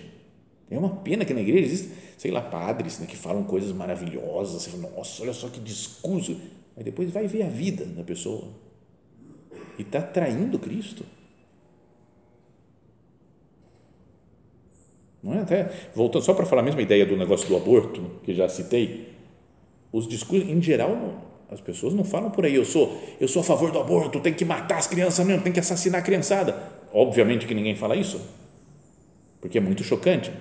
é 0.72 0.76
uma 0.76 0.90
pena 0.90 1.24
que 1.24 1.36
na 1.36 1.42
igreja 1.42 1.68
existem, 1.68 1.92
sei 2.18 2.32
lá, 2.32 2.42
padres 2.42 2.98
né, 2.98 3.06
que 3.06 3.16
falam 3.16 3.44
coisas 3.44 3.72
maravilhosas, 3.72 4.64
você 4.64 4.72
fala, 4.72 4.92
nossa, 4.92 5.22
olha 5.22 5.34
só 5.34 5.50
que 5.50 5.60
discurso, 5.60 6.36
mas 6.76 6.84
depois 6.84 7.12
vai 7.12 7.28
ver 7.28 7.44
a 7.44 7.48
vida 7.48 7.86
da 7.86 8.04
pessoa 8.04 8.48
e 9.78 9.84
está 9.84 10.02
traindo 10.02 10.58
Cristo. 10.58 11.06
Não 15.22 15.36
é? 15.36 15.42
Até, 15.42 15.90
voltando 15.94 16.24
só 16.24 16.34
para 16.34 16.48
falar 16.48 16.64
a 16.64 16.66
mesma 16.66 16.82
ideia 16.82 17.06
do 17.06 17.16
negócio 17.16 17.48
do 17.48 17.56
aborto, 17.56 18.02
que 18.24 18.34
já 18.34 18.50
citei, 18.50 19.14
os 19.92 20.08
discursos, 20.08 20.50
em 20.50 20.60
geral, 20.60 21.22
as 21.52 21.62
pessoas 21.62 21.94
não 21.94 22.04
falam 22.04 22.32
por 22.32 22.46
aí, 22.46 22.56
eu 22.56 22.66
sou, 22.66 23.00
eu 23.22 23.28
sou 23.28 23.44
a 23.44 23.46
favor 23.46 23.70
do 23.72 23.78
aborto, 23.78 24.20
tem 24.22 24.34
que 24.34 24.44
matar 24.44 24.80
as 24.80 24.88
crianças 24.88 25.24
mesmo, 25.24 25.44
tem 25.44 25.54
que 25.54 25.60
assassinar 25.60 26.02
a 26.02 26.04
criançada. 26.04 26.58
Obviamente 26.92 27.46
que 27.46 27.54
ninguém 27.54 27.76
fala 27.76 27.96
isso, 27.96 28.20
porque 29.42 29.58
é 29.58 29.62
muito 29.62 29.84
chocante, 29.84 30.32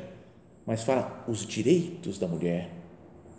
mas 0.67 0.83
fala 0.83 1.25
os 1.29 1.47
direitos 1.47 2.19
da 2.19 2.27
mulher. 2.27 2.71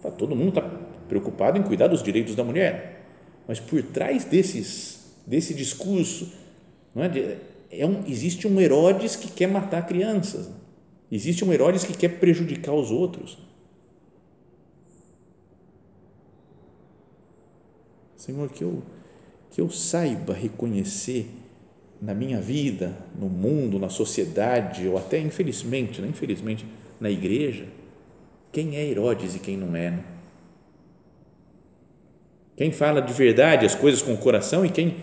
Fala, 0.02 0.16
todo 0.16 0.36
mundo 0.36 0.50
está 0.50 0.62
preocupado 1.08 1.58
em 1.58 1.64
cuidar 1.64 1.88
dos 1.88 2.02
direitos 2.02 2.36
da 2.36 2.44
mulher, 2.44 3.06
mas 3.48 3.60
por 3.60 3.82
trás 3.84 4.26
desses, 4.26 5.16
desse 5.26 5.54
discurso, 5.54 6.32
não 6.94 7.04
é, 7.04 7.38
é 7.72 7.86
um, 7.86 8.04
existe 8.08 8.48
um 8.48 8.60
Herodes 8.60 9.16
que 9.16 9.30
quer 9.30 9.48
matar 9.48 9.86
crianças 9.86 10.50
Existe 11.12 11.44
um 11.44 11.52
Herodes 11.52 11.84
que 11.84 11.98
quer 11.98 12.20
prejudicar 12.20 12.74
os 12.74 12.92
outros. 12.92 13.38
Senhor, 18.16 18.50
que 18.50 18.64
eu, 18.64 18.84
que 19.50 19.60
eu 19.60 19.70
saiba 19.70 20.34
reconhecer 20.34 21.28
na 22.02 22.14
minha 22.14 22.40
vida, 22.40 22.94
no 23.18 23.28
mundo, 23.28 23.78
na 23.78 23.90
sociedade, 23.90 24.88
ou 24.88 24.98
até 24.98 25.20
infelizmente, 25.20 26.02
né, 26.02 26.08
infelizmente, 26.08 26.66
na 27.00 27.10
igreja, 27.10 27.66
quem 28.52 28.78
é 28.78 28.86
Herodes 28.86 29.36
e 29.36 29.40
quem 29.40 29.58
não 29.58 29.76
é. 29.76 29.92
Né? 29.92 30.04
Quem 32.56 32.72
fala 32.72 33.02
de 33.02 33.14
verdade 33.14 33.66
as 33.66 33.76
coisas 33.76 34.02
com 34.02 34.14
o 34.14 34.18
coração 34.18 34.66
e 34.66 34.70
quem 34.70 34.96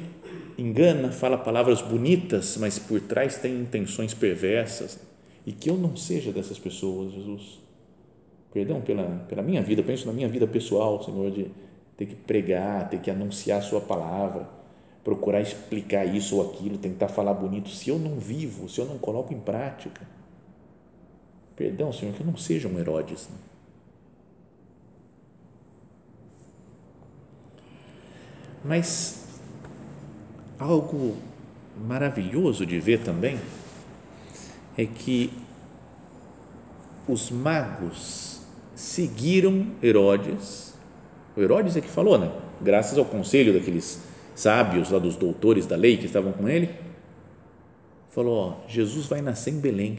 engana, 0.58 1.10
fala 1.12 1.36
palavras 1.36 1.82
bonitas, 1.82 2.56
mas 2.58 2.78
por 2.78 3.00
trás 3.00 3.38
tem 3.38 3.60
intenções 3.60 4.14
perversas. 4.14 4.98
E 5.46 5.52
que 5.52 5.70
eu 5.70 5.76
não 5.76 5.96
seja 5.96 6.32
dessas 6.32 6.58
pessoas, 6.58 7.12
Jesus. 7.12 7.60
Perdão 8.52 8.80
pela, 8.80 9.04
pela 9.28 9.42
minha 9.42 9.62
vida, 9.62 9.82
penso 9.82 10.06
na 10.06 10.12
minha 10.12 10.28
vida 10.28 10.46
pessoal, 10.46 11.02
Senhor, 11.04 11.30
de 11.30 11.46
ter 11.96 12.06
que 12.06 12.14
pregar, 12.14 12.88
ter 12.88 13.00
que 13.00 13.10
anunciar 13.10 13.58
a 13.58 13.62
Sua 13.62 13.80
palavra, 13.80 14.48
procurar 15.06 15.40
explicar 15.40 16.04
isso 16.04 16.34
ou 16.34 16.50
aquilo, 16.50 16.76
tentar 16.76 17.06
falar 17.06 17.32
bonito. 17.32 17.70
Se 17.70 17.88
eu 17.88 17.96
não 17.96 18.18
vivo, 18.18 18.68
se 18.68 18.80
eu 18.80 18.86
não 18.86 18.98
coloco 18.98 19.32
em 19.32 19.38
prática, 19.38 20.00
perdão, 21.54 21.92
Senhor, 21.92 22.12
que 22.12 22.22
eu 22.22 22.26
não 22.26 22.36
seja 22.36 22.66
um 22.66 22.76
Herodes. 22.76 23.28
Né? 23.28 23.36
Mas 28.64 29.28
algo 30.58 31.14
maravilhoso 31.86 32.66
de 32.66 32.80
ver 32.80 33.04
também 33.04 33.38
é 34.76 34.86
que 34.86 35.32
os 37.06 37.30
magos 37.30 38.40
seguiram 38.74 39.68
Herodes. 39.80 40.74
O 41.36 41.40
Herodes 41.40 41.76
é 41.76 41.80
que 41.80 41.88
falou, 41.88 42.18
né? 42.18 42.28
Graças 42.60 42.98
ao 42.98 43.04
conselho 43.04 43.52
daqueles 43.52 44.15
sábios 44.36 44.90
lá 44.90 44.98
dos 44.98 45.16
doutores 45.16 45.66
da 45.66 45.74
lei 45.74 45.96
que 45.96 46.06
estavam 46.06 46.30
com 46.30 46.48
ele, 46.48 46.70
falou: 48.08 48.38
ó, 48.64 48.68
Jesus 48.68 49.06
vai 49.06 49.20
nascer 49.20 49.52
em 49.52 49.58
Belém. 49.58 49.98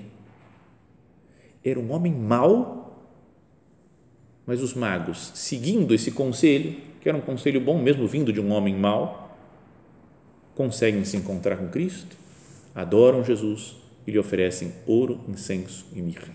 Era 1.65 1.80
um 1.80 1.91
homem 1.91 2.13
mau, 2.13 3.04
mas 4.45 4.62
os 4.62 4.73
magos, 4.73 5.32
seguindo 5.36 5.93
esse 5.93 6.12
conselho, 6.12 6.78
que 7.02 7.10
era 7.10 7.17
um 7.17 7.21
conselho 7.21 7.60
bom, 7.60 7.82
mesmo 7.82 8.08
vindo 8.08 8.32
de 8.32 8.39
um 8.39 8.52
homem 8.52 8.76
mau, 8.76 9.38
conseguem 10.56 11.04
se 11.04 11.17
encontrar 11.17 11.58
com 11.58 11.67
Cristo, 11.67 12.15
adoram 12.73 13.23
Jesus 13.23 13.76
e 14.06 14.12
lhe 14.12 14.19
oferecem 14.19 14.71
ouro, 14.86 15.19
incenso 15.28 15.86
e 15.93 16.02
mirra. 16.02 16.30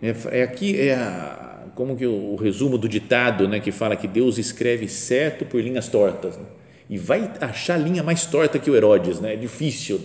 É, 0.00 0.40
é 0.40 0.42
aqui 0.42 0.80
é 0.80 0.94
a, 0.94 1.51
como 1.74 1.96
que 1.96 2.06
o, 2.06 2.32
o, 2.32 2.36
resumo 2.36 2.76
do 2.76 2.88
ditado, 2.88 3.48
né, 3.48 3.60
que 3.60 3.72
fala 3.72 3.96
que 3.96 4.06
Deus 4.06 4.38
escreve 4.38 4.88
certo 4.88 5.44
por 5.44 5.60
linhas 5.60 5.88
tortas 5.88 6.36
né, 6.36 6.44
e 6.88 6.98
vai 6.98 7.32
achar 7.40 7.76
linha 7.78 8.02
mais 8.02 8.26
torta 8.26 8.58
que 8.58 8.70
o 8.70 8.76
Herodes, 8.76 9.20
né? 9.20 9.34
É 9.34 9.36
difícil. 9.36 10.00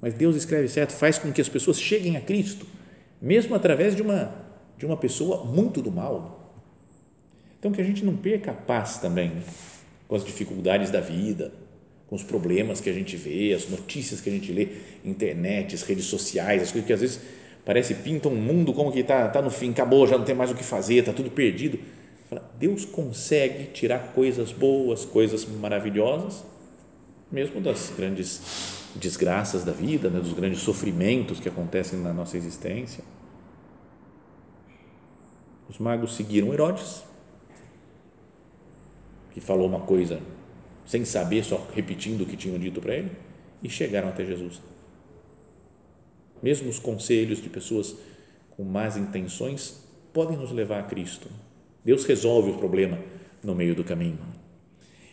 Mas 0.00 0.14
Deus 0.14 0.34
escreve 0.34 0.68
certo, 0.68 0.92
faz 0.92 1.18
com 1.18 1.30
que 1.32 1.40
as 1.40 1.48
pessoas 1.48 1.80
cheguem 1.80 2.16
a 2.16 2.20
Cristo, 2.20 2.66
mesmo 3.20 3.54
através 3.54 3.94
de 3.94 4.02
uma 4.02 4.50
de 4.80 4.86
uma 4.86 4.96
pessoa 4.96 5.44
muito 5.44 5.82
do 5.82 5.92
mal. 5.92 6.54
Então, 7.58 7.70
que 7.70 7.82
a 7.82 7.84
gente 7.84 8.02
não 8.02 8.16
perca 8.16 8.50
a 8.52 8.54
paz 8.54 8.96
também 8.96 9.30
com 10.08 10.16
as 10.16 10.24
dificuldades 10.24 10.90
da 10.90 11.02
vida, 11.02 11.52
com 12.06 12.16
os 12.16 12.22
problemas 12.22 12.80
que 12.80 12.88
a 12.88 12.92
gente 12.92 13.14
vê, 13.14 13.52
as 13.52 13.68
notícias 13.68 14.22
que 14.22 14.30
a 14.30 14.32
gente 14.32 14.50
lê, 14.50 14.68
internet, 15.04 15.74
as 15.74 15.82
redes 15.82 16.06
sociais, 16.06 16.62
as 16.62 16.72
coisas 16.72 16.86
que 16.86 16.92
às 16.94 17.00
vezes 17.02 17.20
parece 17.70 17.94
pinta 17.94 18.28
um 18.28 18.34
mundo 18.34 18.72
como 18.72 18.90
que 18.90 18.98
está 18.98 19.28
tá 19.28 19.40
no 19.40 19.48
fim, 19.48 19.70
acabou, 19.70 20.04
já 20.04 20.18
não 20.18 20.24
tem 20.24 20.34
mais 20.34 20.50
o 20.50 20.56
que 20.56 20.64
fazer, 20.64 20.96
está 20.96 21.12
tudo 21.12 21.30
perdido. 21.30 21.78
Deus 22.58 22.84
consegue 22.84 23.66
tirar 23.66 24.12
coisas 24.12 24.50
boas, 24.50 25.04
coisas 25.04 25.46
maravilhosas, 25.46 26.42
mesmo 27.30 27.60
das 27.60 27.92
grandes 27.96 28.90
desgraças 28.96 29.62
da 29.62 29.70
vida, 29.70 30.10
né, 30.10 30.18
dos 30.18 30.32
grandes 30.32 30.58
sofrimentos 30.62 31.38
que 31.38 31.48
acontecem 31.48 32.00
na 32.00 32.12
nossa 32.12 32.36
existência. 32.36 33.04
Os 35.68 35.78
magos 35.78 36.16
seguiram 36.16 36.52
Herodes, 36.52 37.04
que 39.30 39.40
falou 39.40 39.68
uma 39.68 39.82
coisa 39.82 40.20
sem 40.84 41.04
saber, 41.04 41.44
só 41.44 41.68
repetindo 41.72 42.22
o 42.22 42.26
que 42.26 42.36
tinham 42.36 42.58
dito 42.58 42.80
para 42.80 42.96
ele, 42.96 43.12
e 43.62 43.70
chegaram 43.70 44.08
até 44.08 44.26
Jesus. 44.26 44.60
Mesmo 46.42 46.68
os 46.68 46.78
conselhos 46.78 47.42
de 47.42 47.48
pessoas 47.48 47.94
com 48.50 48.64
más 48.64 48.96
intenções 48.96 49.84
podem 50.12 50.36
nos 50.36 50.50
levar 50.52 50.80
a 50.80 50.84
Cristo. 50.84 51.28
Deus 51.84 52.04
resolve 52.04 52.50
o 52.50 52.58
problema 52.58 52.98
no 53.42 53.54
meio 53.54 53.74
do 53.74 53.84
caminho. 53.84 54.18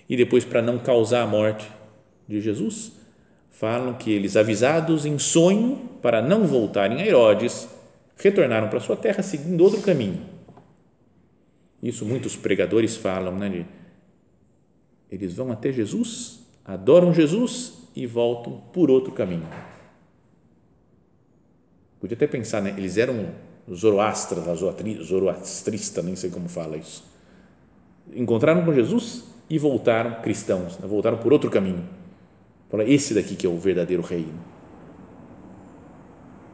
E 0.10 0.16
depois, 0.16 0.46
para 0.46 0.62
não 0.62 0.80
causar 0.80 1.22
a 1.22 1.28
morte 1.28 1.68
de 2.28 2.42
Jesus, 2.42 2.94
falam 3.52 3.94
que 3.94 4.12
eles, 4.12 4.36
avisados 4.36 5.06
em 5.06 5.18
sonho 5.18 5.90
para 6.02 6.22
não 6.22 6.46
voltarem 6.46 7.02
a 7.02 7.06
Herodes, 7.06 7.68
retornaram 8.16 8.70
para 8.70 8.80
sua 8.80 8.96
terra 8.96 9.22
seguindo 9.22 9.64
outro 9.64 9.82
caminho 9.82 10.38
isso 11.82 12.06
muitos 12.06 12.36
pregadores 12.36 12.98
falam, 12.98 13.36
né? 13.36 13.50
De, 13.50 13.66
eles 15.10 15.34
vão 15.34 15.52
até 15.52 15.72
Jesus, 15.72 16.40
adoram 16.66 17.14
Jesus 17.14 17.74
e 17.96 18.06
voltam 18.06 18.62
por 18.74 18.90
outro 18.90 19.12
caminho. 19.12 19.48
Podia 22.08 22.16
até 22.16 22.28
pensar, 22.28 22.62
né? 22.62 22.74
Eles 22.78 22.98
eram 22.98 23.34
zoroastras, 23.70 24.46
zoroastrista, 25.04 26.02
nem 26.02 26.16
sei 26.16 26.30
como 26.30 26.48
fala 26.48 26.78
isso. 26.78 27.04
Encontraram 28.16 28.64
com 28.64 28.74
Jesus 28.74 29.26
e 29.50 29.60
voltaram 29.60 30.22
cristãos, 30.22 30.78
né? 30.80 30.88
voltaram 30.88 31.18
por 31.18 31.34
outro 31.34 31.52
caminho. 31.52 31.84
Fala, 32.70 32.86
esse 32.86 33.14
daqui 33.14 33.36
que 33.36 33.46
é 33.46 33.50
o 33.50 33.58
verdadeiro 33.58 34.02
rei. 34.02 34.26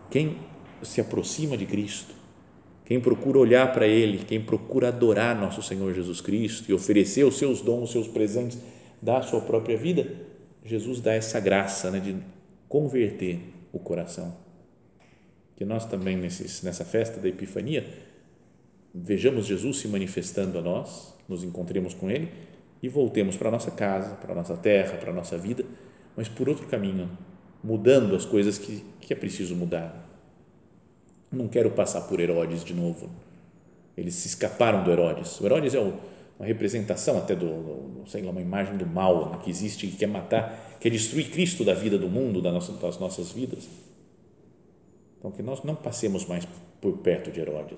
Quem 0.10 0.38
se 0.82 1.00
aproxima 1.00 1.56
de 1.56 1.68
Cristo, 1.68 2.16
quem 2.84 3.00
procura 3.00 3.38
olhar 3.38 3.72
para 3.72 3.88
Ele, 3.88 4.26
quem 4.26 4.42
procura 4.42 4.88
adorar 4.88 5.40
nosso 5.40 5.62
Senhor 5.62 5.94
Jesus 5.94 6.20
Cristo 6.20 6.70
e 6.70 6.74
oferecer 6.74 7.24
os 7.26 7.38
seus 7.38 7.62
dons, 7.62 7.84
os 7.84 7.92
seus 7.92 8.08
presentes, 8.08 8.58
dar 9.00 9.18
a 9.20 9.22
sua 9.22 9.42
própria 9.42 9.78
vida, 9.78 10.12
Jesus 10.66 11.00
dá 11.00 11.14
essa 11.14 11.40
graça 11.40 11.92
né, 11.92 12.00
de 12.00 12.16
converter 12.68 13.40
o 13.72 13.78
coração. 13.78 14.43
Que 15.56 15.66
nós 15.66 15.86
também, 15.86 16.18
nesses, 16.18 16.62
nessa 16.64 16.84
festa 16.84 17.20
da 17.20 17.28
Epifania, 17.28 17.86
vejamos 18.94 19.46
Jesus 19.46 19.78
se 19.78 19.88
manifestando 19.88 20.58
a 20.58 20.62
nós, 20.62 21.14
nos 21.28 21.44
encontremos 21.44 21.94
com 21.94 22.10
Ele 22.10 22.30
e 22.82 22.90
voltemos 22.90 23.38
para 23.38 23.50
a 23.50 23.52
nossa 23.52 23.72
casa, 23.72 24.16
para 24.16 24.34
a 24.34 24.36
nossa 24.36 24.58
terra, 24.58 24.98
para 24.98 25.12
a 25.12 25.14
nossa 25.14 25.38
vida, 25.38 25.64
mas 26.18 26.28
por 26.28 26.50
outro 26.50 26.68
caminho, 26.68 27.10
mudando 27.64 28.16
as 28.16 28.26
coisas 28.26 28.58
que, 28.58 28.84
que 29.00 29.14
é 29.14 29.16
preciso 29.16 29.56
mudar 29.56 30.04
não 31.34 31.48
quero 31.48 31.72
passar 31.72 32.02
por 32.02 32.20
Herodes 32.20 32.64
de 32.64 32.74
novo. 32.74 33.10
Eles 33.98 34.14
se 34.16 34.28
escaparam 34.28 34.84
do 34.84 34.92
Herodes. 34.92 35.40
O 35.40 35.46
Herodes 35.46 35.74
é 35.74 35.80
uma 35.80 36.46
representação 36.46 37.18
até 37.18 37.36
do, 37.36 37.48
do 37.48 38.10
sei 38.10 38.22
lá, 38.22 38.32
uma 38.32 38.42
imagem 38.42 38.78
do 38.78 38.86
mal 38.86 39.40
que 39.44 39.50
existe, 39.50 39.88
que 39.88 39.98
quer 39.98 40.08
matar, 40.08 40.78
quer 40.80 40.90
destruir 40.90 41.32
Cristo 41.32 41.64
da 41.64 41.74
vida 41.74 41.98
do 41.98 42.08
mundo, 42.08 42.42
das 42.42 43.00
nossas 43.00 43.32
vidas. 43.32 43.68
Então, 45.24 45.32
que 45.32 45.42
nós 45.42 45.64
não 45.64 45.74
passemos 45.74 46.26
mais 46.26 46.46
por 46.82 46.98
perto 46.98 47.32
de 47.32 47.40
Herodes. 47.40 47.78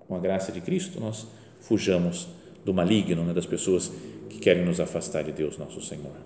Com 0.00 0.16
a 0.16 0.18
graça 0.18 0.50
de 0.50 0.60
Cristo, 0.60 0.98
nós 0.98 1.24
fujamos 1.60 2.26
do 2.64 2.74
maligno, 2.74 3.22
né, 3.22 3.32
das 3.32 3.46
pessoas 3.46 3.92
que 4.28 4.40
querem 4.40 4.64
nos 4.64 4.80
afastar 4.80 5.22
de 5.22 5.30
Deus, 5.30 5.56
nosso 5.56 5.80
Senhor. 5.80 6.16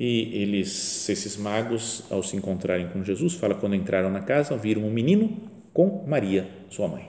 E 0.00 0.42
eles, 0.42 1.08
esses 1.08 1.36
magos, 1.36 2.02
ao 2.10 2.24
se 2.24 2.36
encontrarem 2.36 2.88
com 2.88 3.04
Jesus, 3.04 3.34
fala 3.34 3.54
quando 3.54 3.76
entraram 3.76 4.10
na 4.10 4.20
casa, 4.20 4.56
viram 4.56 4.82
um 4.82 4.90
menino 4.90 5.30
com 5.72 6.04
Maria, 6.08 6.50
sua 6.70 6.88
mãe. 6.88 7.08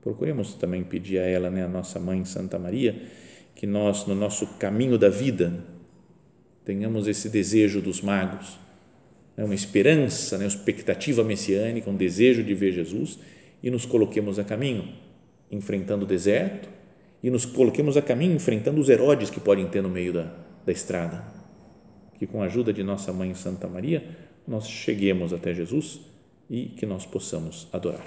Procuremos 0.00 0.54
também 0.54 0.82
pedir 0.82 1.20
a 1.20 1.26
ela, 1.26 1.48
né, 1.48 1.62
a 1.62 1.68
nossa 1.68 2.00
mãe 2.00 2.24
Santa 2.24 2.58
Maria, 2.58 3.08
que 3.54 3.68
nós 3.68 4.04
no 4.04 4.16
nosso 4.16 4.48
caminho 4.58 4.98
da 4.98 5.08
vida 5.08 5.64
tenhamos 6.64 7.06
esse 7.06 7.28
desejo 7.28 7.80
dos 7.80 8.00
magos, 8.00 8.65
né, 9.36 9.44
uma 9.44 9.54
esperança, 9.54 10.38
né, 10.38 10.44
uma 10.44 10.48
expectativa 10.48 11.22
messiânica, 11.22 11.90
um 11.90 11.96
desejo 11.96 12.42
de 12.42 12.54
ver 12.54 12.72
Jesus 12.72 13.18
e 13.62 13.70
nos 13.70 13.84
coloquemos 13.84 14.38
a 14.38 14.44
caminho, 14.44 14.88
enfrentando 15.50 16.04
o 16.04 16.08
deserto 16.08 16.68
e 17.22 17.30
nos 17.30 17.44
coloquemos 17.44 17.96
a 17.96 18.02
caminho 18.02 18.34
enfrentando 18.34 18.80
os 18.80 18.88
Herodes 18.88 19.30
que 19.30 19.40
podem 19.40 19.66
ter 19.68 19.82
no 19.82 19.88
meio 19.88 20.12
da, 20.12 20.32
da 20.64 20.72
estrada. 20.72 21.24
Que 22.18 22.26
com 22.26 22.42
a 22.42 22.46
ajuda 22.46 22.72
de 22.72 22.82
nossa 22.82 23.12
mãe 23.12 23.34
Santa 23.34 23.66
Maria, 23.68 24.02
nós 24.46 24.68
cheguemos 24.68 25.32
até 25.32 25.52
Jesus 25.52 26.00
e 26.48 26.66
que 26.66 26.86
nós 26.86 27.04
possamos 27.04 27.68
adorar. 27.72 28.06